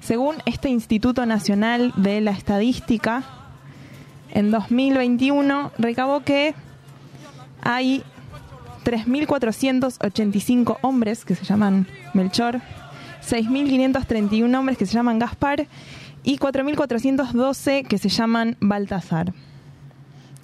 Según 0.01 0.35
este 0.45 0.69
Instituto 0.69 1.25
Nacional 1.25 1.93
de 1.95 2.21
la 2.21 2.31
Estadística, 2.31 3.23
en 4.31 4.51
2021 4.51 5.71
recabó 5.77 6.21
que 6.21 6.55
hay 7.61 8.03
3.485 8.83 10.77
hombres 10.81 11.23
que 11.23 11.35
se 11.35 11.45
llaman 11.45 11.87
Melchor, 12.13 12.59
6.531 13.29 14.57
hombres 14.57 14.77
que 14.77 14.85
se 14.85 14.93
llaman 14.93 15.19
Gaspar 15.19 15.67
y 16.23 16.37
4.412 16.37 17.87
que 17.87 17.97
se 17.97 18.09
llaman 18.09 18.57
Baltasar. 18.59 19.33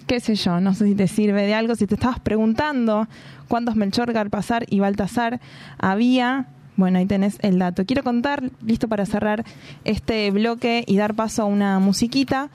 Qué 0.08 0.20
sé 0.20 0.36
yo, 0.36 0.60
no 0.60 0.74
sé 0.74 0.86
si 0.86 0.96
te 0.96 1.08
sirve 1.08 1.48
de 1.48 1.56
algo. 1.56 1.76
Si 1.76 1.88
te 1.88 1.96
estabas 1.96 2.20
preguntando 2.20 3.08
cuántos 3.48 3.76
Melchor, 3.76 4.14
Gaspar 4.14 4.66
y 4.70 4.80
Baltasar 4.80 5.40
había, 5.80 6.48
bueno, 6.78 7.00
ahí 7.00 7.06
tenés 7.06 7.38
el 7.42 7.58
dato. 7.58 7.86
Quiero 7.86 8.04
contar, 8.04 8.52
listo 8.64 8.88
para 8.88 9.06
cerrar 9.06 9.44
este 9.84 10.30
bloque 10.30 10.84
y 10.86 10.98
dar 10.98 11.16
paso 11.16 11.42
a 11.42 11.46
una 11.46 11.80
musiquita, 11.80 12.50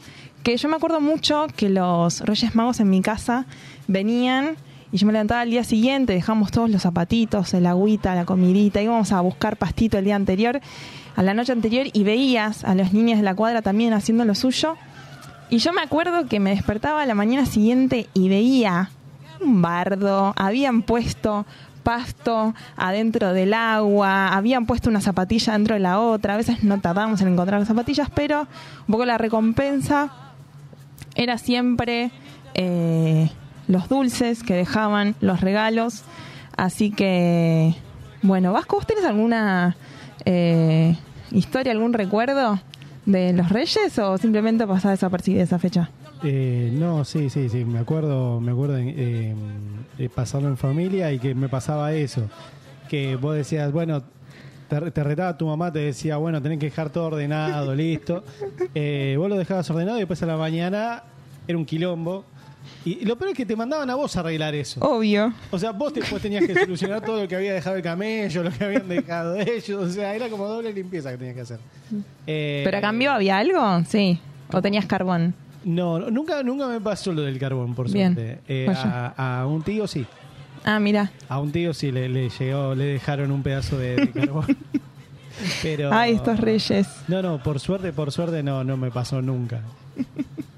que 0.44 0.56
yo 0.56 0.68
me 0.68 0.76
acuerdo 0.76 1.00
mucho 1.00 1.46
que 1.56 1.68
los 1.68 2.20
Reyes 2.20 2.54
Magos 2.54 2.80
en 2.80 2.88
mi 2.88 3.02
casa 3.02 3.46
venían 3.88 4.56
y 4.92 4.96
yo 4.96 5.06
me 5.06 5.12
levantaba 5.12 5.42
al 5.42 5.50
día 5.50 5.64
siguiente, 5.64 6.12
dejamos 6.12 6.50
todos 6.50 6.68
los 6.70 6.82
zapatitos, 6.82 7.54
el 7.54 7.66
agüita, 7.66 8.14
la 8.14 8.24
comidita, 8.24 8.82
íbamos 8.82 9.12
a 9.12 9.20
buscar 9.20 9.56
pastito 9.56 9.98
el 9.98 10.04
día 10.04 10.16
anterior, 10.16 10.60
a 11.16 11.22
la 11.22 11.34
noche 11.34 11.52
anterior, 11.52 11.86
y 11.92 12.04
veías 12.04 12.64
a 12.64 12.74
los 12.74 12.92
niños 12.92 13.18
de 13.18 13.24
la 13.24 13.34
cuadra 13.34 13.62
también 13.62 13.92
haciendo 13.92 14.24
lo 14.24 14.34
suyo. 14.34 14.76
Y 15.48 15.58
yo 15.58 15.72
me 15.72 15.82
acuerdo 15.82 16.26
que 16.26 16.40
me 16.40 16.50
despertaba 16.50 17.04
la 17.06 17.14
mañana 17.14 17.46
siguiente 17.46 18.08
y 18.14 18.28
veía 18.28 18.90
un 19.40 19.62
bardo, 19.62 20.32
habían 20.36 20.82
puesto 20.82 21.46
pasto 21.82 22.54
adentro 22.76 23.32
del 23.32 23.54
agua, 23.54 24.28
habían 24.28 24.66
puesto 24.66 24.90
una 24.90 25.00
zapatilla 25.00 25.54
dentro 25.54 25.74
de 25.74 25.80
la 25.80 25.98
otra, 25.98 26.34
a 26.34 26.36
veces 26.36 26.62
no 26.62 26.80
tardábamos 26.80 27.20
en 27.22 27.28
encontrar 27.28 27.58
las 27.58 27.68
zapatillas, 27.68 28.10
pero 28.14 28.42
un 28.42 28.92
poco 28.92 29.06
la 29.06 29.18
recompensa 29.18 30.10
era 31.14 31.38
siempre 31.38 32.10
eh, 32.54 33.30
los 33.66 33.88
dulces 33.88 34.42
que 34.42 34.54
dejaban, 34.54 35.14
los 35.20 35.40
regalos. 35.40 36.02
Así 36.56 36.90
que, 36.90 37.74
bueno, 38.22 38.52
Vasco, 38.52 38.76
¿vos 38.76 39.04
alguna 39.04 39.76
eh, 40.24 40.96
historia, 41.30 41.72
algún 41.72 41.92
recuerdo 41.92 42.60
de 43.06 43.32
los 43.32 43.48
Reyes 43.48 43.98
o 43.98 44.18
simplemente 44.18 44.66
pasás 44.66 44.92
desapercibida 44.92 45.42
esa 45.42 45.58
fecha? 45.58 45.90
Eh, 46.22 46.70
no, 46.72 47.04
sí, 47.04 47.30
sí, 47.30 47.48
sí, 47.48 47.64
me 47.64 47.78
acuerdo, 47.78 48.40
me 48.40 48.52
acuerdo 48.52 48.76
eh, 48.78 49.34
de 49.96 50.08
pasarlo 50.10 50.48
en 50.48 50.56
familia 50.56 51.12
y 51.12 51.18
que 51.18 51.34
me 51.34 51.48
pasaba 51.48 51.94
eso, 51.94 52.28
que 52.88 53.16
vos 53.16 53.34
decías, 53.34 53.72
bueno, 53.72 54.02
te, 54.68 54.90
te 54.90 55.02
retaba 55.02 55.36
tu 55.36 55.46
mamá, 55.46 55.72
te 55.72 55.78
decía, 55.78 56.18
bueno, 56.18 56.42
tenés 56.42 56.58
que 56.58 56.66
dejar 56.66 56.90
todo 56.90 57.06
ordenado, 57.06 57.74
listo. 57.74 58.24
Eh, 58.74 59.16
vos 59.18 59.28
lo 59.28 59.36
dejabas 59.36 59.68
ordenado 59.70 59.96
y 59.96 60.00
después 60.00 60.22
a 60.22 60.26
la 60.26 60.36
mañana 60.36 61.02
era 61.48 61.58
un 61.58 61.64
quilombo. 61.64 62.24
Y, 62.84 63.04
lo 63.04 63.16
peor 63.16 63.30
es 63.32 63.36
que 63.36 63.44
te 63.46 63.56
mandaban 63.56 63.88
a 63.90 63.94
vos 63.94 64.16
a 64.16 64.20
arreglar 64.20 64.54
eso. 64.54 64.80
Obvio. 64.80 65.32
O 65.50 65.58
sea, 65.58 65.72
vos 65.72 65.92
después 65.92 66.22
tenías 66.22 66.46
que 66.46 66.54
solucionar 66.54 67.02
todo 67.02 67.22
lo 67.22 67.28
que 67.28 67.36
había 67.36 67.52
dejado 67.52 67.76
el 67.76 67.82
camello, 67.82 68.42
lo 68.42 68.50
que 68.50 68.64
habían 68.64 68.88
dejado 68.88 69.36
ellos. 69.40 69.70
O 69.70 69.90
sea, 69.90 70.14
era 70.14 70.28
como 70.28 70.46
doble 70.46 70.72
limpieza 70.72 71.10
que 71.10 71.18
tenías 71.18 71.34
que 71.34 71.40
hacer. 71.42 71.58
Eh, 72.26 72.62
¿Pero 72.64 72.78
a 72.78 72.80
cambio 72.80 73.12
había 73.12 73.38
algo? 73.38 73.82
Sí. 73.86 74.18
¿O 74.52 74.62
tenías 74.62 74.86
carbón? 74.86 75.34
No, 75.64 75.98
no, 75.98 76.10
nunca, 76.10 76.42
nunca 76.42 76.66
me 76.66 76.80
pasó 76.80 77.12
lo 77.12 77.22
del 77.22 77.38
carbón, 77.38 77.74
por 77.74 77.90
Bien. 77.90 78.14
suerte. 78.14 78.40
Eh, 78.48 78.66
a, 78.74 79.40
a 79.40 79.46
un 79.46 79.62
tío 79.62 79.86
sí. 79.86 80.06
Ah, 80.64 80.80
mira. 80.80 81.10
A 81.28 81.38
un 81.38 81.52
tío 81.52 81.74
sí 81.74 81.92
le, 81.92 82.08
le 82.08 82.30
llegó, 82.30 82.74
le 82.74 82.84
dejaron 82.84 83.30
un 83.30 83.42
pedazo 83.42 83.78
de, 83.78 83.96
de 83.96 84.10
carbón. 84.10 84.46
Pero. 85.62 85.92
Ay, 85.92 86.14
estos 86.14 86.38
reyes. 86.38 86.88
No, 87.08 87.22
no, 87.22 87.42
por 87.42 87.60
suerte, 87.60 87.92
por 87.92 88.12
suerte 88.12 88.42
no, 88.42 88.64
no 88.64 88.76
me 88.76 88.90
pasó 88.90 89.22
nunca. 89.22 89.60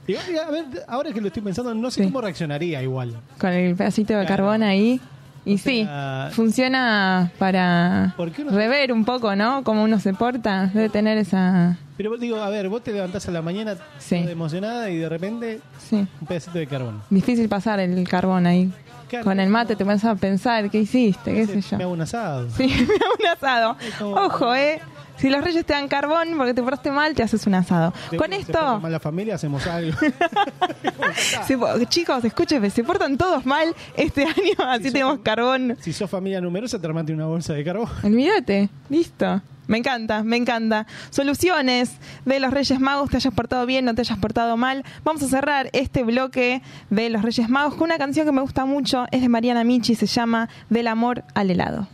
Igual, 0.07 0.24
a 0.46 0.50
ver, 0.50 0.64
ahora 0.88 1.12
que 1.12 1.20
lo 1.20 1.28
estoy 1.28 1.42
pensando, 1.42 1.72
no 1.74 1.90
sé 1.90 2.03
cómo 2.05 2.20
reaccionaría 2.20 2.82
igual. 2.82 3.14
Con 3.38 3.50
el 3.53 3.74
pedacito 3.76 4.16
de 4.16 4.26
carbón 4.26 4.62
ahí. 4.62 5.00
Y 5.44 5.59
sí, 5.59 5.88
funciona 6.30 7.32
para 7.38 8.14
uno- 8.16 8.50
rever 8.50 8.92
un 8.92 9.05
poco, 9.05 9.34
¿no? 9.34 9.64
Cómo 9.64 9.82
uno 9.82 9.98
se 9.98 10.14
porta. 10.14 10.66
Debe 10.72 10.88
tener 10.88 11.18
esa... 11.18 11.78
Pero 11.96 12.11
vos 12.11 12.20
digo, 12.20 12.36
a 12.40 12.48
ver, 12.48 12.68
vos 12.68 12.82
te 12.82 12.92
levantás 12.92 13.26
a 13.28 13.32
la 13.32 13.42
mañana 13.42 13.74
toda 13.76 14.30
emocionada 14.30 14.88
y 14.90 14.96
de 14.98 15.09
repente 15.09 15.61
Sí. 15.78 16.07
un 16.20 16.26
pedacito 16.26 16.59
de 16.59 16.66
carbón. 16.66 17.03
Difícil 17.11 17.48
pasar 17.48 17.80
el 17.80 18.07
carbón 18.09 18.46
ahí. 18.46 18.72
Claro. 19.09 19.24
Con 19.24 19.40
el 19.40 19.48
mate 19.50 19.76
te 19.76 19.84
vas 19.84 20.05
a 20.05 20.14
pensar 20.14 20.70
qué 20.70 20.78
hiciste, 20.80 21.34
qué 21.34 21.46
sé 21.46 21.61
yo. 21.61 21.76
Me 21.76 21.84
hago 21.84 21.92
un 21.92 22.00
asado. 22.00 22.48
Sí, 22.50 22.66
me 22.88 22.94
hago 22.94 23.14
un 23.20 23.26
asado. 23.26 23.76
Ojo, 24.00 24.55
¿eh? 24.55 24.80
Si 25.23 25.31
los 25.31 25.45
reyes 25.45 25.64
te 25.64 25.73
dan 25.73 25.87
carbón 25.87 26.31
porque 26.37 26.53
te 26.53 26.64
portaste 26.64 26.91
mal, 26.91 27.14
te 27.14 27.23
haces 27.23 27.47
un 27.47 27.55
asado. 27.55 27.93
Con 28.18 28.31
se 28.31 28.39
esto, 28.39 28.55
porta 28.55 28.79
mal 28.81 28.91
la 28.91 28.99
familia, 28.99 29.37
hacemos 29.37 29.64
algo. 29.68 29.97
se 31.47 31.57
chicos, 31.87 32.25
escúcheme, 32.25 32.70
se 32.70 32.83
portan 32.83 33.16
todos 33.16 33.47
mal 33.47 33.73
este 33.97 34.25
año, 34.27 34.68
así 34.68 34.91
tenemos 34.91 35.20
carbón. 35.20 35.77
si 35.81 35.93
sos 35.93 36.11
familia 36.11 36.41
numerosa, 36.41 36.81
te 36.81 36.89
armate 36.89 37.12
una 37.12 37.27
bolsa 37.27 37.53
de 37.53 37.62
carbón. 37.62 37.89
Olvídate, 38.03 38.68
listo. 38.89 39.41
Me 39.68 39.79
encanta, 39.79 40.25
me 40.25 40.37
encanta. 40.37 40.89
Soluciones 41.11 41.93
de 42.25 42.41
los 42.41 42.51
Reyes 42.51 42.81
Magos, 42.81 43.09
te 43.09 43.18
hayas 43.18 43.33
portado 43.33 43.64
bien, 43.64 43.85
no 43.85 43.95
te 43.95 44.01
hayas 44.01 44.18
portado 44.18 44.57
mal. 44.57 44.85
Vamos 45.05 45.23
a 45.23 45.29
cerrar 45.29 45.70
este 45.73 46.03
bloque 46.03 46.62
de 46.91 47.11
los 47.11 47.23
Reyes 47.23 47.49
Magos 47.49 47.75
con 47.75 47.85
una 47.85 47.97
canción 47.97 48.27
que 48.27 48.33
me 48.33 48.41
gusta 48.41 48.64
mucho, 48.64 49.07
es 49.12 49.20
de 49.20 49.29
Mariana 49.29 49.62
Michi, 49.62 49.95
se 49.95 50.07
llama 50.07 50.49
Del 50.68 50.89
amor 50.89 51.23
al 51.35 51.49
helado. 51.53 51.87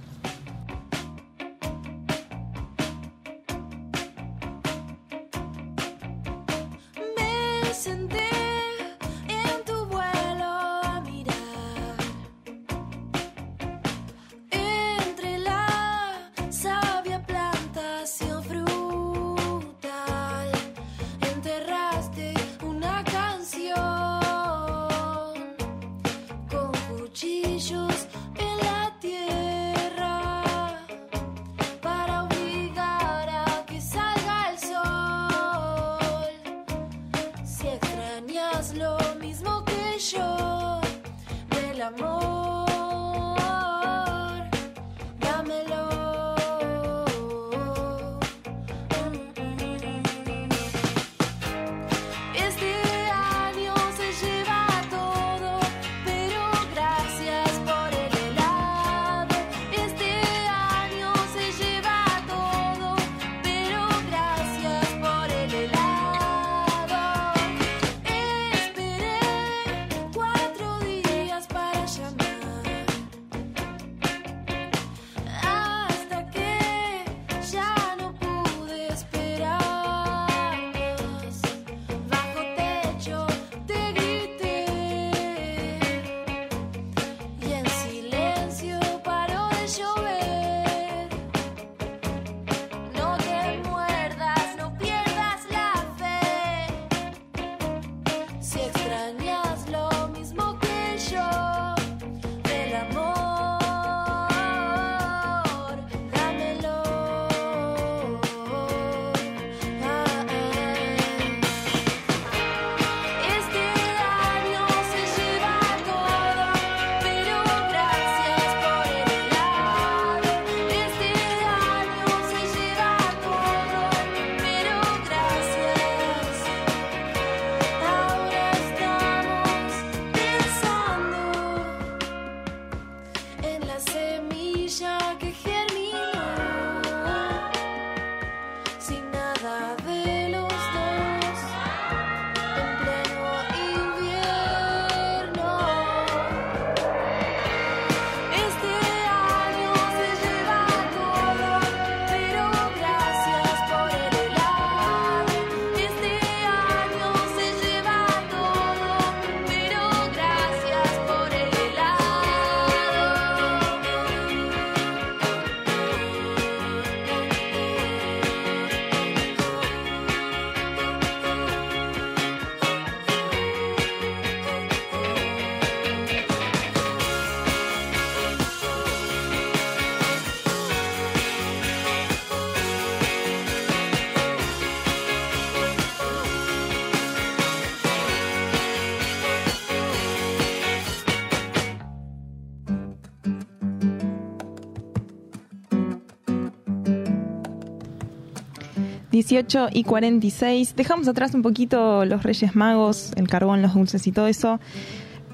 18 199.29 199.69
y 199.73 199.85
46. 199.85 200.75
Dejamos 200.75 201.07
atrás 201.07 201.35
un 201.35 201.43
poquito 201.43 202.05
los 202.07 202.23
Reyes 202.23 202.57
Magos, 202.57 203.13
el 203.17 203.29
carbón, 203.29 203.61
los 203.61 203.75
dulces 203.75 204.07
y 204.07 204.13
todo 204.13 204.27
eso. 204.27 204.59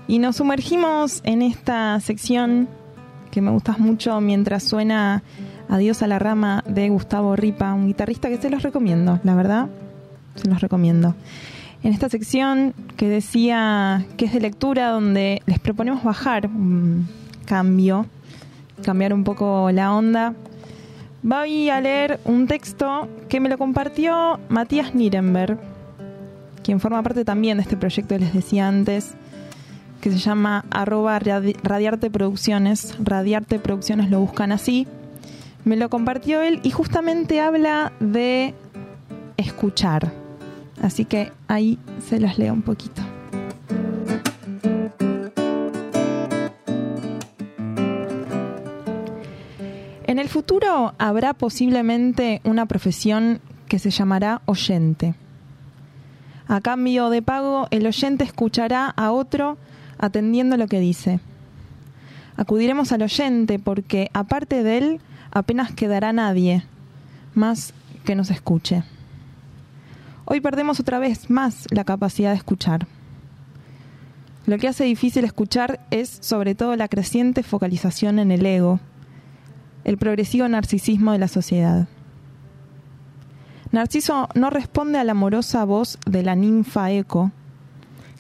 Y 0.09 0.19
nos 0.19 0.37
sumergimos 0.37 1.21
en 1.25 1.43
esta 1.43 2.01
sección 2.01 2.69
que 3.31 3.41
me 3.41 3.51
gustas 3.51 3.79
mucho 3.79 4.21
mientras 4.21 4.65
suena 4.65 5.23
Adiós 5.69 6.03
a 6.03 6.07
la 6.07 6.19
rama 6.19 6.63
de 6.67 6.91
Gustavo 6.91 7.37
Ripa, 7.37 7.73
un 7.73 7.87
guitarrista 7.87 8.29
que 8.29 8.37
se 8.37 8.51
los 8.51 8.63
recomiendo, 8.63 9.19
la 9.25 9.35
verdad, 9.35 9.69
se 10.35 10.49
los 10.49 10.61
recomiendo. 10.61 11.15
En 11.83 11.93
esta 11.93 12.09
sección 12.09 12.75
que 12.97 13.09
decía 13.09 14.05
que 14.17 14.27
es 14.27 14.33
de 14.33 14.41
lectura 14.41 14.91
donde 14.91 15.43
les 15.47 15.59
proponemos 15.59 16.05
bajar 16.05 16.47
un 16.47 17.09
cambio, 17.47 18.07
cambiar 18.85 19.15
un 19.15 19.25
poco 19.25 19.71
la 19.71 19.95
onda 19.95 20.35
voy 21.25 21.71
a 21.71 21.81
leer 21.81 22.21
un 22.25 22.47
texto 22.47 23.09
que 23.29 23.41
me 23.41 23.49
lo 23.49 23.59
compartió 23.59 24.39
Matías 24.49 24.95
Nirenberg, 24.95 25.59
quien 26.63 26.79
forma 26.81 27.03
parte 27.03 27.25
también 27.25 27.57
de 27.57 27.63
este 27.63 27.77
proyecto 27.77 28.15
que 28.15 28.21
les 28.21 28.33
decía 28.35 28.69
antes, 28.69 29.15
que 30.01 30.11
se 30.11 30.19
llama 30.19 30.65
arroba 30.71 31.19
radi- 31.19 31.57
Radiarte 31.63 32.11
Producciones. 32.11 32.95
Radiarte 33.03 33.59
Producciones 33.59 34.11
lo 34.11 34.21
buscan 34.21 34.53
así. 34.53 34.87
Me 35.65 35.77
lo 35.77 35.89
compartió 35.89 36.43
él 36.43 36.61
y 36.63 36.71
justamente 36.71 37.41
habla 37.41 37.93
de 38.01 38.53
escuchar. 39.39 40.13
Así 40.83 41.07
que 41.07 41.33
ahí 41.49 41.79
se 42.07 42.21
los 42.21 42.37
leo 42.39 42.53
un 42.53 42.61
poquito. 42.61 43.01
En 50.15 50.21
el 50.21 50.29
futuro 50.29 50.95
habrá 50.97 51.35
posiblemente 51.35 52.41
una 52.45 52.67
profesión 52.67 53.41
que 53.67 53.81
se 53.81 53.91
llamará 53.91 54.43
oyente. 54.45 55.17
A 56.47 56.61
cambio 56.61 57.11
de 57.11 57.21
pago, 57.21 57.67
el 57.73 57.85
oyente 57.85 58.23
escuchará 58.23 58.87
a 58.91 59.11
otro 59.11 59.59
atendiendo 59.99 60.57
lo 60.57 60.69
que 60.69 60.79
dice. 60.79 61.19
Acudiremos 62.37 62.93
al 62.93 63.03
oyente 63.03 63.59
porque, 63.59 64.09
aparte 64.15 64.63
de 64.63 64.79
él, 64.79 65.01
apenas 65.33 65.73
quedará 65.73 66.13
nadie 66.13 66.65
más 67.35 67.75
que 68.05 68.15
nos 68.15 68.31
escuche. 68.31 68.85
Hoy 70.27 70.41
perdemos 70.41 70.79
otra 70.79 71.01
vez 71.01 71.29
más 71.29 71.67
la 71.73 71.83
capacidad 71.83 72.31
de 72.31 72.37
escuchar. 72.37 72.87
Lo 74.47 74.59
que 74.59 74.69
hace 74.69 74.85
difícil 74.85 75.25
escuchar 75.25 75.81
es 75.91 76.19
sobre 76.21 76.55
todo 76.55 76.77
la 76.77 76.87
creciente 76.87 77.43
focalización 77.43 78.21
en 78.21 78.31
el 78.31 78.47
ego, 78.47 78.79
el 79.85 79.99
progresivo 79.99 80.49
narcisismo 80.49 81.13
de 81.13 81.19
la 81.19 81.29
sociedad. 81.29 81.87
Narciso 83.71 84.29
no 84.35 84.51
responde 84.51 84.99
a 84.99 85.05
la 85.05 85.13
amorosa 85.13 85.65
voz 85.65 85.99
de 86.07 86.23
la 86.23 86.35
ninfa 86.35 86.91
Eco, 86.91 87.33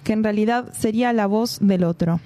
que 0.03 0.13
en 0.13 0.23
realidad 0.25 0.73
sería 0.73 1.13
la 1.13 1.27
voz 1.27 1.59
del 1.61 1.85
otro. 1.85 2.21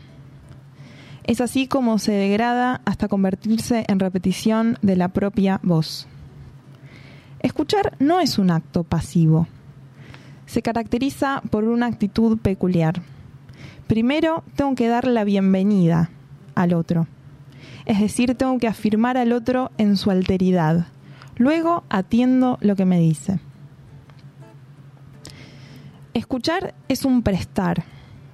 Es 1.25 1.41
así 1.41 1.69
como 1.69 1.99
se 1.99 2.13
degrada 2.13 2.81
hasta 2.87 3.07
convertirse 3.07 3.85
en 3.87 4.01
repetición 4.01 4.79
de 4.81 4.97
la 4.97 5.09
propia 5.09 5.61
voz. 5.63 6.09
Escuchar 7.41 7.97
no 7.99 8.19
es 8.21 8.39
un 8.39 8.51
acto 8.51 8.83
pasivo. 8.83 9.47
Se 10.47 10.63
caracteriza 10.63 11.43
por 11.51 11.65
una 11.65 11.87
actitud 11.87 12.39
peculiar. 12.39 13.03
Primero 13.87 14.43
tengo 14.57 14.75
que 14.75 14.89
dar 14.89 15.07
la 15.07 15.25
bienvenida 15.25 16.11
al 16.55 16.73
otro. 16.73 17.07
Es 17.89 17.99
decir, 17.99 18.37
tengo 18.37 18.59
que 18.59 18.69
afirmar 18.69 19.17
al 19.17 19.33
otro 19.33 19.73
en 19.79 19.97
su 19.97 20.13
alteridad 20.13 20.87
Luego 21.39 21.85
atiendo 21.89 22.59
lo 22.61 22.75
que 22.75 22.85
me 22.85 22.99
dice. 22.99 23.39
Escuchar 26.13 26.75
es 26.89 27.05
un 27.05 27.23
prestar, 27.23 27.85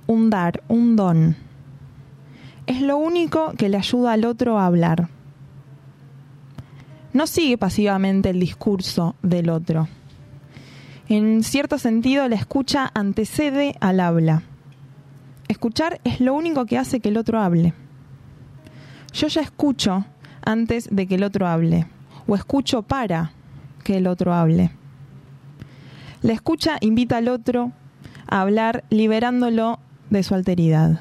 un 0.06 0.30
dar, 0.30 0.62
un 0.68 0.96
don. 0.96 1.36
Es 2.66 2.80
lo 2.80 2.96
único 2.96 3.52
que 3.58 3.68
le 3.68 3.76
ayuda 3.76 4.12
al 4.12 4.24
otro 4.24 4.58
a 4.58 4.64
hablar. 4.64 5.10
No 7.12 7.26
sigue 7.26 7.58
pasivamente 7.58 8.30
el 8.30 8.40
discurso 8.40 9.16
del 9.22 9.50
otro. 9.50 9.86
En 11.10 11.42
cierto 11.42 11.78
sentido, 11.78 12.26
la 12.26 12.36
escucha 12.36 12.90
antecede 12.94 13.76
al 13.80 14.00
habla. 14.00 14.42
Escuchar 15.46 16.00
es 16.04 16.20
lo 16.20 16.32
único 16.32 16.64
que 16.64 16.78
hace 16.78 17.00
que 17.00 17.10
el 17.10 17.18
otro 17.18 17.38
hable. 17.38 17.74
Yo 19.14 19.28
ya 19.28 19.42
escucho 19.42 20.04
antes 20.44 20.88
de 20.90 21.06
que 21.06 21.14
el 21.14 21.22
otro 21.22 21.46
hable 21.46 21.86
o 22.26 22.34
escucho 22.34 22.82
para 22.82 23.30
que 23.84 23.98
el 23.98 24.08
otro 24.08 24.34
hable. 24.34 24.72
La 26.20 26.32
escucha 26.32 26.78
invita 26.80 27.18
al 27.18 27.28
otro 27.28 27.70
a 28.26 28.40
hablar 28.40 28.82
liberándolo 28.90 29.78
de 30.10 30.22
su 30.24 30.34
alteridad. 30.34 31.00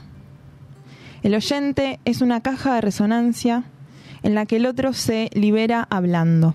El 1.23 1.33
oyente 1.33 1.99
es 2.05 2.21
una 2.21 2.41
caja 2.41 2.75
de 2.75 2.81
resonancia 2.81 3.63
en 4.21 4.35
la 4.35 4.45
que 4.45 4.57
el 4.57 4.67
otro 4.67 4.93
se 4.93 5.31
libera 5.33 5.87
hablando. 5.89 6.53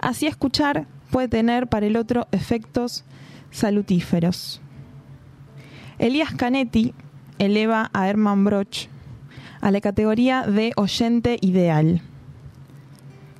Así 0.00 0.26
escuchar 0.26 0.86
puede 1.10 1.28
tener 1.28 1.66
para 1.66 1.86
el 1.86 1.96
otro 1.96 2.28
efectos 2.30 3.04
salutíferos. 3.50 4.60
Elías 5.98 6.34
Canetti 6.34 6.92
eleva 7.38 7.90
a 7.94 8.06
Hermann 8.08 8.44
Broch 8.44 8.88
a 9.66 9.72
la 9.72 9.80
categoría 9.80 10.46
de 10.46 10.72
oyente 10.76 11.38
ideal 11.40 12.00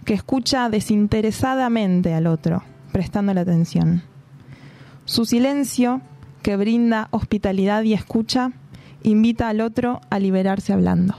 que 0.05 0.13
escucha 0.13 0.69
desinteresadamente 0.69 2.15
al 2.15 2.27
otro, 2.27 2.65
prestando 2.91 3.33
la 3.33 3.43
atención. 3.43 4.03
Su 5.05 5.25
silencio, 5.25 6.01
que 6.43 6.57
brinda 6.57 7.07
hospitalidad 7.13 7.85
y 7.85 7.93
escucha, 7.93 8.51
invita 9.05 9.49
al 9.49 9.61
otro 9.61 10.01
a 10.11 10.19
liberarse 10.19 10.73
hablando. 10.73 11.15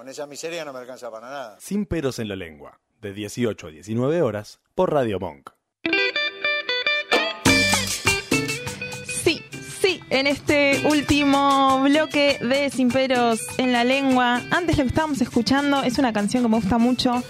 Con 0.00 0.08
esa 0.08 0.26
miseria 0.26 0.64
no 0.64 0.72
me 0.72 0.78
alcanza 0.78 1.10
para 1.10 1.28
nada. 1.28 1.56
Sin 1.60 1.84
peros 1.84 2.18
en 2.20 2.28
la 2.28 2.34
lengua, 2.34 2.80
de 3.02 3.12
18 3.12 3.66
a 3.66 3.70
19 3.70 4.22
horas, 4.22 4.58
por 4.74 4.94
Radio 4.94 5.20
Monk. 5.20 5.50
Sí, 9.04 9.44
sí, 9.78 10.00
en 10.08 10.26
este 10.26 10.80
último 10.86 11.82
bloque 11.82 12.38
de 12.40 12.70
Sin 12.70 12.88
Peros 12.88 13.42
en 13.58 13.74
la 13.74 13.84
Lengua, 13.84 14.40
antes 14.50 14.78
lo 14.78 14.84
que 14.84 14.88
estábamos 14.88 15.20
escuchando 15.20 15.82
es 15.82 15.98
una 15.98 16.14
canción 16.14 16.44
que 16.44 16.48
me 16.48 16.56
gusta 16.56 16.78
mucho 16.78 17.22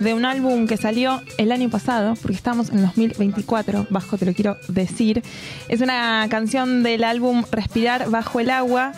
de 0.00 0.12
un 0.12 0.24
álbum 0.24 0.66
que 0.66 0.76
salió 0.76 1.22
el 1.38 1.52
año 1.52 1.70
pasado, 1.70 2.16
porque 2.20 2.36
estamos 2.36 2.70
en 2.70 2.82
2024, 2.82 3.86
bajo 3.88 4.18
te 4.18 4.26
lo 4.26 4.34
quiero 4.34 4.56
decir. 4.66 5.22
Es 5.68 5.80
una 5.80 6.26
canción 6.28 6.82
del 6.82 7.04
álbum 7.04 7.44
Respirar 7.52 8.10
bajo 8.10 8.40
el 8.40 8.50
agua 8.50 8.92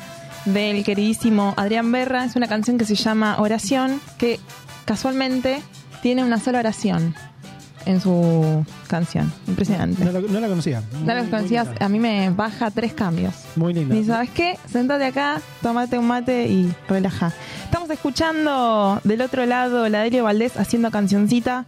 del 0.44 0.84
queridísimo 0.84 1.54
Adrián 1.56 1.90
Berra. 1.92 2.24
Es 2.24 2.36
una 2.36 2.46
canción 2.48 2.78
que 2.78 2.84
se 2.84 2.94
llama 2.94 3.36
Oración, 3.38 4.00
que 4.18 4.40
casualmente 4.84 5.60
tiene 6.02 6.24
una 6.24 6.38
sola 6.38 6.60
oración 6.60 7.14
en 7.86 8.00
su 8.00 8.64
canción. 8.86 9.32
Impresionante. 9.46 10.04
No, 10.04 10.12
la- 10.12 10.20
no 10.20 10.40
la 10.40 10.48
conocía. 10.48 10.82
No 11.04 11.14
lo 11.14 11.24
conocías, 11.30 11.68
a 11.80 11.88
mí 11.88 11.98
me 11.98 12.30
baja 12.30 12.70
tres 12.70 12.92
cambios. 12.92 13.34
Muy 13.56 13.72
linda. 13.74 13.94
Y 13.96 14.04
¿sabes 14.04 14.30
qué? 14.30 14.58
Sentate 14.70 15.04
acá, 15.06 15.40
tomate 15.62 15.98
un 15.98 16.06
mate 16.06 16.46
y 16.48 16.72
relaja. 16.88 17.32
Estamos 17.64 17.88
escuchando 17.90 19.00
del 19.04 19.20
otro 19.22 19.46
lado 19.46 19.88
la 19.88 20.00
Delio 20.02 20.24
Valdés 20.24 20.56
haciendo 20.56 20.90
cancioncita 20.90 21.64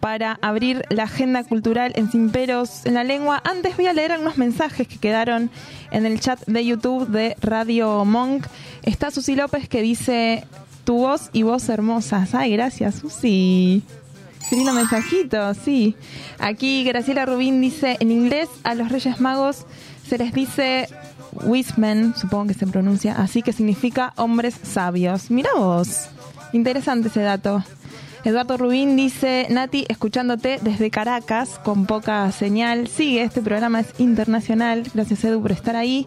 para 0.00 0.38
abrir 0.42 0.84
la 0.90 1.04
agenda 1.04 1.44
cultural 1.44 1.92
en 1.96 2.10
Sin 2.10 2.30
Peros 2.30 2.86
en 2.86 2.94
la 2.94 3.04
Lengua. 3.04 3.42
Antes 3.44 3.76
voy 3.76 3.86
a 3.86 3.92
leer 3.92 4.12
algunos 4.12 4.38
mensajes 4.38 4.86
que 4.86 4.98
quedaron 4.98 5.50
en 5.90 6.06
el 6.06 6.20
chat 6.20 6.40
de 6.46 6.64
YouTube 6.64 7.08
de 7.08 7.36
Radio 7.40 8.04
Monk. 8.04 8.46
Está 8.82 9.10
Susi 9.10 9.34
López 9.34 9.68
que 9.68 9.82
dice 9.82 10.44
tu 10.84 10.98
voz 10.98 11.30
y 11.32 11.42
voz 11.42 11.68
hermosas. 11.68 12.34
Ay, 12.34 12.52
gracias, 12.52 12.96
Susi. 12.96 13.82
Qué 14.48 14.56
lindo 14.56 14.72
mensajito, 14.72 15.52
sí. 15.54 15.94
Aquí 16.38 16.84
Graciela 16.84 17.26
Rubín 17.26 17.60
dice, 17.60 17.96
en 18.00 18.10
inglés 18.10 18.48
a 18.64 18.74
los 18.74 18.90
Reyes 18.90 19.20
Magos 19.20 19.66
se 20.08 20.16
les 20.16 20.32
dice 20.32 20.88
Wismen, 21.44 22.14
supongo 22.16 22.46
que 22.46 22.54
se 22.54 22.66
pronuncia 22.66 23.14
así, 23.16 23.42
que 23.42 23.52
significa 23.52 24.14
hombres 24.16 24.54
sabios. 24.62 25.30
Mira 25.30 25.50
vos, 25.54 26.08
interesante 26.52 27.08
ese 27.08 27.20
dato. 27.20 27.62
Eduardo 28.28 28.58
Rubín 28.58 28.94
dice, 28.94 29.46
Nati, 29.48 29.86
escuchándote 29.88 30.58
desde 30.60 30.90
Caracas, 30.90 31.58
con 31.64 31.86
poca 31.86 32.30
señal. 32.30 32.86
Sigue, 32.86 33.22
este 33.22 33.40
programa 33.40 33.80
es 33.80 33.98
internacional. 33.98 34.82
Gracias 34.92 35.24
Edu 35.24 35.40
por 35.40 35.50
estar 35.50 35.76
ahí. 35.76 36.06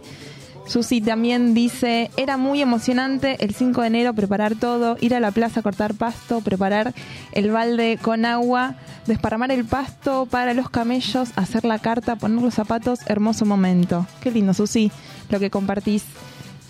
Susi 0.68 1.02
también 1.02 1.56
dice, 1.56 2.12
era 2.18 2.38
muy 2.38 2.62
emocionante 2.62 3.44
el 3.44 3.56
5 3.56 3.82
de 3.82 3.88
enero 3.88 4.14
preparar 4.14 4.54
todo, 4.54 4.98
ir 5.02 5.16
a 5.16 5.20
la 5.20 5.32
plaza 5.32 5.62
a 5.62 5.64
cortar 5.64 5.96
pasto, 5.96 6.42
preparar 6.42 6.94
el 7.32 7.50
balde 7.50 7.98
con 8.00 8.24
agua, 8.26 8.76
desparramar 9.08 9.52
el 9.52 9.66
pasto 9.66 10.28
para 10.30 10.54
los 10.54 10.70
camellos, 10.70 11.32
hacer 11.38 11.66
la 11.66 11.80
carta, 11.80 12.18
poner 12.18 12.44
los 12.44 12.54
zapatos, 12.54 13.00
hermoso 13.08 13.48
momento. 13.48 14.06
Qué 14.22 14.30
lindo, 14.30 14.54
Susi, 14.54 14.92
lo 15.32 15.40
que 15.40 15.50
compartís. 15.50 16.06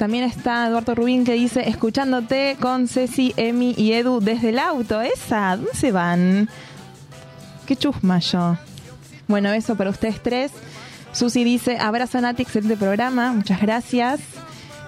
También 0.01 0.23
está 0.23 0.65
Eduardo 0.65 0.95
Rubín 0.95 1.23
que 1.25 1.33
dice, 1.33 1.69
escuchándote 1.69 2.57
con 2.59 2.87
Ceci, 2.87 3.35
Emi 3.37 3.75
y 3.77 3.93
Edu 3.93 4.19
desde 4.19 4.49
el 4.49 4.57
auto. 4.57 4.99
Esa, 4.99 5.55
¿dónde 5.55 5.75
se 5.75 5.91
van? 5.91 6.49
Qué 7.67 7.75
chusma 7.75 8.17
yo. 8.17 8.57
Bueno, 9.27 9.53
eso 9.53 9.75
para 9.75 9.91
ustedes 9.91 10.19
tres. 10.23 10.51
Susi 11.11 11.43
dice, 11.43 11.77
abrazo 11.77 12.19
Nati, 12.19 12.41
excelente 12.41 12.77
programa, 12.77 13.31
muchas 13.31 13.61
gracias. 13.61 14.21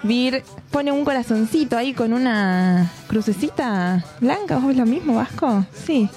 Vir 0.01 0.43
pone 0.72 0.91
un 0.91 1.05
corazoncito 1.05 1.78
ahí 1.78 1.93
con 1.93 2.11
una 2.11 2.91
crucecita 3.05 4.03
blanca, 4.20 4.55
¿vos 4.55 4.66
ves 4.70 4.78
lo 4.78 4.88
mismo, 4.88 5.14
Vasco? 5.18 5.64
Sí. 5.86 6.09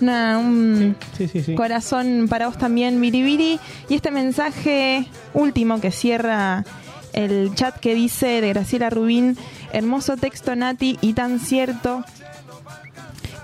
Una, 0.00 0.38
un 0.38 0.96
Sí, 1.18 1.28
sí, 1.28 1.42
sí. 1.42 1.54
corazón 1.54 2.28
para 2.30 2.46
vos 2.46 2.56
también, 2.56 2.98
Biribiri. 2.98 3.60
Y 3.90 3.94
este 3.94 4.10
mensaje 4.10 5.06
último 5.34 5.82
que 5.82 5.90
cierra 5.90 6.64
el 7.12 7.54
chat 7.54 7.78
que 7.78 7.94
dice 7.94 8.40
de 8.40 8.48
Graciela 8.48 8.90
Rubín, 8.90 9.36
hermoso 9.72 10.16
texto 10.16 10.54
Nati 10.54 10.98
y 11.00 11.12
tan 11.14 11.40
cierto. 11.40 12.04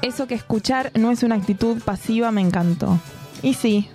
Eso 0.03 0.27
que 0.27 0.35
escuchar 0.35 0.91
no 0.95 1.11
es 1.11 1.23
una 1.23 1.37
actitud 1.37 1.83
pasiva, 1.83 2.31
me 2.31 2.43
encantó. 2.43 3.01
Y 3.43 3.55
sí, 3.55 3.89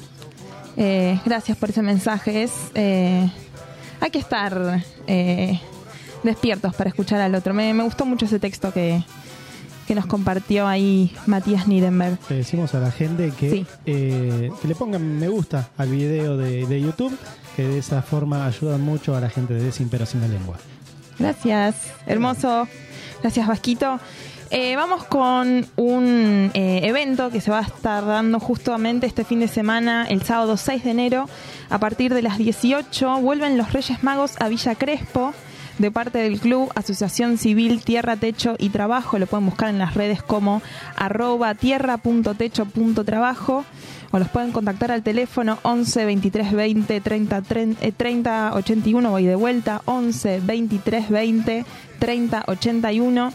eh, 0.78 1.20
gracias 1.26 1.58
por 1.58 1.70
ese 1.70 1.82
mensaje. 1.82 2.44
Es, 2.44 2.52
eh, 2.74 3.30
hay 4.00 4.10
que 4.10 4.20
estar 4.20 4.84
eh, 5.08 5.60
despiertos 6.24 6.74
para 6.76 6.90
escuchar 6.90 7.22
al 7.22 7.36
otro. 7.36 7.54
Me, 7.54 7.74
me 7.74 7.84
gustó 7.84 8.06
mucho 8.06 8.26
ese 8.26 8.40
texto 8.40 8.74
que, 8.74 9.04
que 9.88 9.96
nos 9.96 10.06
compartió 10.06 10.68
ahí 10.68 11.12
Matías 11.26 11.68
Niedenberg. 11.68 12.20
Le 12.30 12.38
decimos 12.38 12.76
a 12.76 12.80
la 12.80 12.92
gente 12.92 13.32
que, 13.32 13.66
eh, 13.86 14.52
que 14.62 14.68
le 14.68 14.76
pongan 14.76 15.20
me 15.20 15.28
gusta 15.28 15.70
al 15.78 15.90
video 15.90 16.38
de, 16.38 16.66
de 16.68 16.82
YouTube, 16.82 17.18
que 17.56 17.68
de 17.68 17.80
esa 17.80 18.02
forma 18.02 18.46
ayudan 18.46 18.82
mucho 18.82 19.16
a 19.16 19.22
la 19.22 19.30
gente 19.30 19.54
de 19.54 19.72
Sin 19.72 19.90
Pero 19.90 20.06
Sin 20.06 20.22
la 20.22 20.28
Lengua. 20.28 20.58
Gracias, 21.18 21.76
hermoso. 22.06 22.68
Gracias, 23.22 23.48
Vasquito. 23.48 24.00
Eh, 24.52 24.76
vamos 24.76 25.04
con 25.04 25.68
un 25.76 26.50
eh, 26.56 26.80
evento 26.84 27.30
que 27.30 27.40
se 27.40 27.52
va 27.52 27.60
a 27.60 27.64
estar 27.64 28.04
dando 28.04 28.40
justamente 28.40 29.06
este 29.06 29.24
fin 29.24 29.40
de 29.40 29.48
semana, 29.48 30.08
el 30.10 30.24
sábado 30.24 30.58
6 30.58 30.86
de 30.86 30.90
enero, 30.90 31.30
a 31.70 31.78
partir 31.78 32.12
de 32.14 32.24
las 32.24 32.40
18. 32.40 33.18
Vuelven 33.18 33.60
los 33.60 33.74
Reyes 33.74 34.02
Magos 34.02 34.34
a 34.40 34.48
Villa 34.48 34.74
Crespo 34.74 35.36
de 35.78 35.92
parte 35.92 36.18
del 36.18 36.40
club 36.40 36.72
Asociación 36.76 37.38
Civil 37.38 37.84
Tierra, 37.84 38.16
Techo 38.16 38.56
y 38.58 38.70
Trabajo. 38.70 39.20
Lo 39.20 39.28
pueden 39.28 39.46
buscar 39.46 39.70
en 39.70 39.78
las 39.78 39.94
redes 39.94 40.24
como 40.24 40.64
arroba 40.96 41.54
tierra.techo.trabajo 41.54 43.66
o 44.12 44.20
los 44.20 44.30
pueden 44.30 44.52
contactar 44.52 44.92
al 44.92 45.04
teléfono 45.04 45.60
11 45.64 46.06
23 46.06 46.54
20 46.54 47.02
30, 47.02 47.42
30, 47.42 47.86
eh, 47.86 47.92
30 47.92 48.54
81. 48.56 49.10
Voy 49.10 49.26
de 49.26 49.36
vuelta 49.36 49.82
11 49.86 50.42
23 50.44 51.10
20 51.10 51.66
30 52.00 52.44
81. 52.48 53.32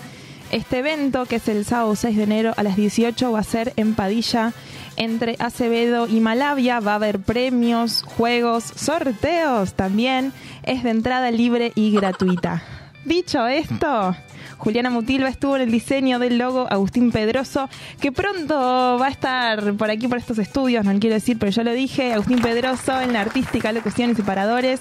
Este 0.50 0.78
evento, 0.78 1.26
que 1.26 1.36
es 1.36 1.48
el 1.48 1.64
sábado 1.64 1.96
6 1.96 2.16
de 2.16 2.22
enero 2.22 2.54
a 2.56 2.62
las 2.62 2.76
18, 2.76 3.32
va 3.32 3.40
a 3.40 3.44
ser 3.44 3.72
en 3.76 3.94
Padilla 3.94 4.52
entre 4.96 5.36
Acevedo 5.38 6.06
y 6.06 6.20
Malavia. 6.20 6.80
Va 6.80 6.92
a 6.92 6.96
haber 6.96 7.18
premios, 7.18 8.02
juegos, 8.02 8.64
sorteos 8.64 9.74
también. 9.74 10.32
Es 10.62 10.82
de 10.82 10.90
entrada 10.90 11.30
libre 11.30 11.72
y 11.74 11.92
gratuita. 11.92 12.62
Dicho 13.04 13.46
esto, 13.46 14.14
Juliana 14.58 14.90
Mutilva 14.90 15.28
estuvo 15.28 15.56
en 15.56 15.62
el 15.62 15.70
diseño 15.70 16.18
del 16.18 16.38
logo 16.38 16.66
Agustín 16.70 17.12
Pedroso, 17.12 17.68
que 18.00 18.12
pronto 18.12 18.54
va 18.54 19.06
a 19.06 19.10
estar 19.10 19.74
por 19.74 19.90
aquí, 19.90 20.08
por 20.08 20.18
estos 20.18 20.38
estudios, 20.38 20.84
no 20.84 20.98
quiero 20.98 21.14
decir, 21.14 21.38
pero 21.38 21.52
yo 21.52 21.62
lo 21.64 21.72
dije. 21.72 22.12
Agustín 22.12 22.40
Pedroso 22.40 23.00
en 23.00 23.12
la 23.12 23.20
artística, 23.20 23.72
locución 23.72 24.10
y 24.10 24.14
separadores. 24.14 24.80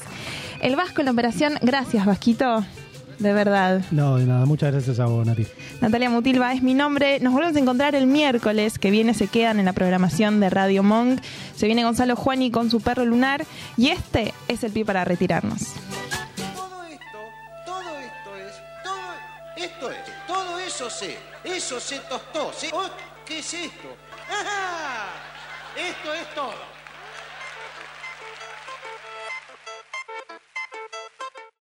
El 0.62 0.76
Vasco 0.76 1.02
en 1.02 1.06
la 1.06 1.12
operación. 1.12 1.54
Gracias, 1.62 2.06
Vasquito. 2.06 2.64
De 3.20 3.32
verdad. 3.34 3.82
No, 3.92 4.18
de 4.18 4.26
nada, 4.26 4.46
muchas 4.46 4.72
gracias 4.72 5.00
a 5.00 5.06
vos, 5.06 5.26
Nati. 5.26 5.46
Natalia 5.82 6.10
Mutilva 6.10 6.54
es 6.54 6.62
mi 6.62 6.74
nombre. 6.74 7.20
Nos 7.20 7.34
volvemos 7.34 7.56
a 7.56 7.60
encontrar 7.60 7.96
el 7.96 8.08
miércoles 8.08 8.80
que 8.80 8.92
viene. 8.92 9.14
Se 9.14 9.28
quedan 9.28 9.60
en 9.60 9.66
la 9.66 9.74
programación 9.74 10.40
de 10.40 10.50
Radio 10.50 10.84
Monk. 10.84 11.22
Se 11.56 11.66
viene 11.66 11.84
Gonzalo 11.84 12.16
Juani 12.16 12.52
con 12.52 12.70
su 12.70 12.82
perro 12.82 13.06
lunar. 13.06 13.46
Y 13.78 13.90
este 13.90 14.34
es 14.48 14.64
el 14.64 14.72
pie 14.72 14.86
para 14.86 15.06
retirarnos. 15.06 15.74
Esto 19.64 19.92
es, 19.92 20.28
todo 20.28 20.60
eso 20.60 20.90
se, 20.90 21.18
eso 21.44 21.80
se 21.80 22.00
tostó, 22.00 22.52
se, 22.54 22.70
oh, 22.74 22.90
¿qué 23.26 23.40
es 23.40 23.54
esto? 23.54 23.96
¡Ajá! 24.30 25.08
Esto 25.76 26.14
es 26.14 26.36
todo. 26.36 26.73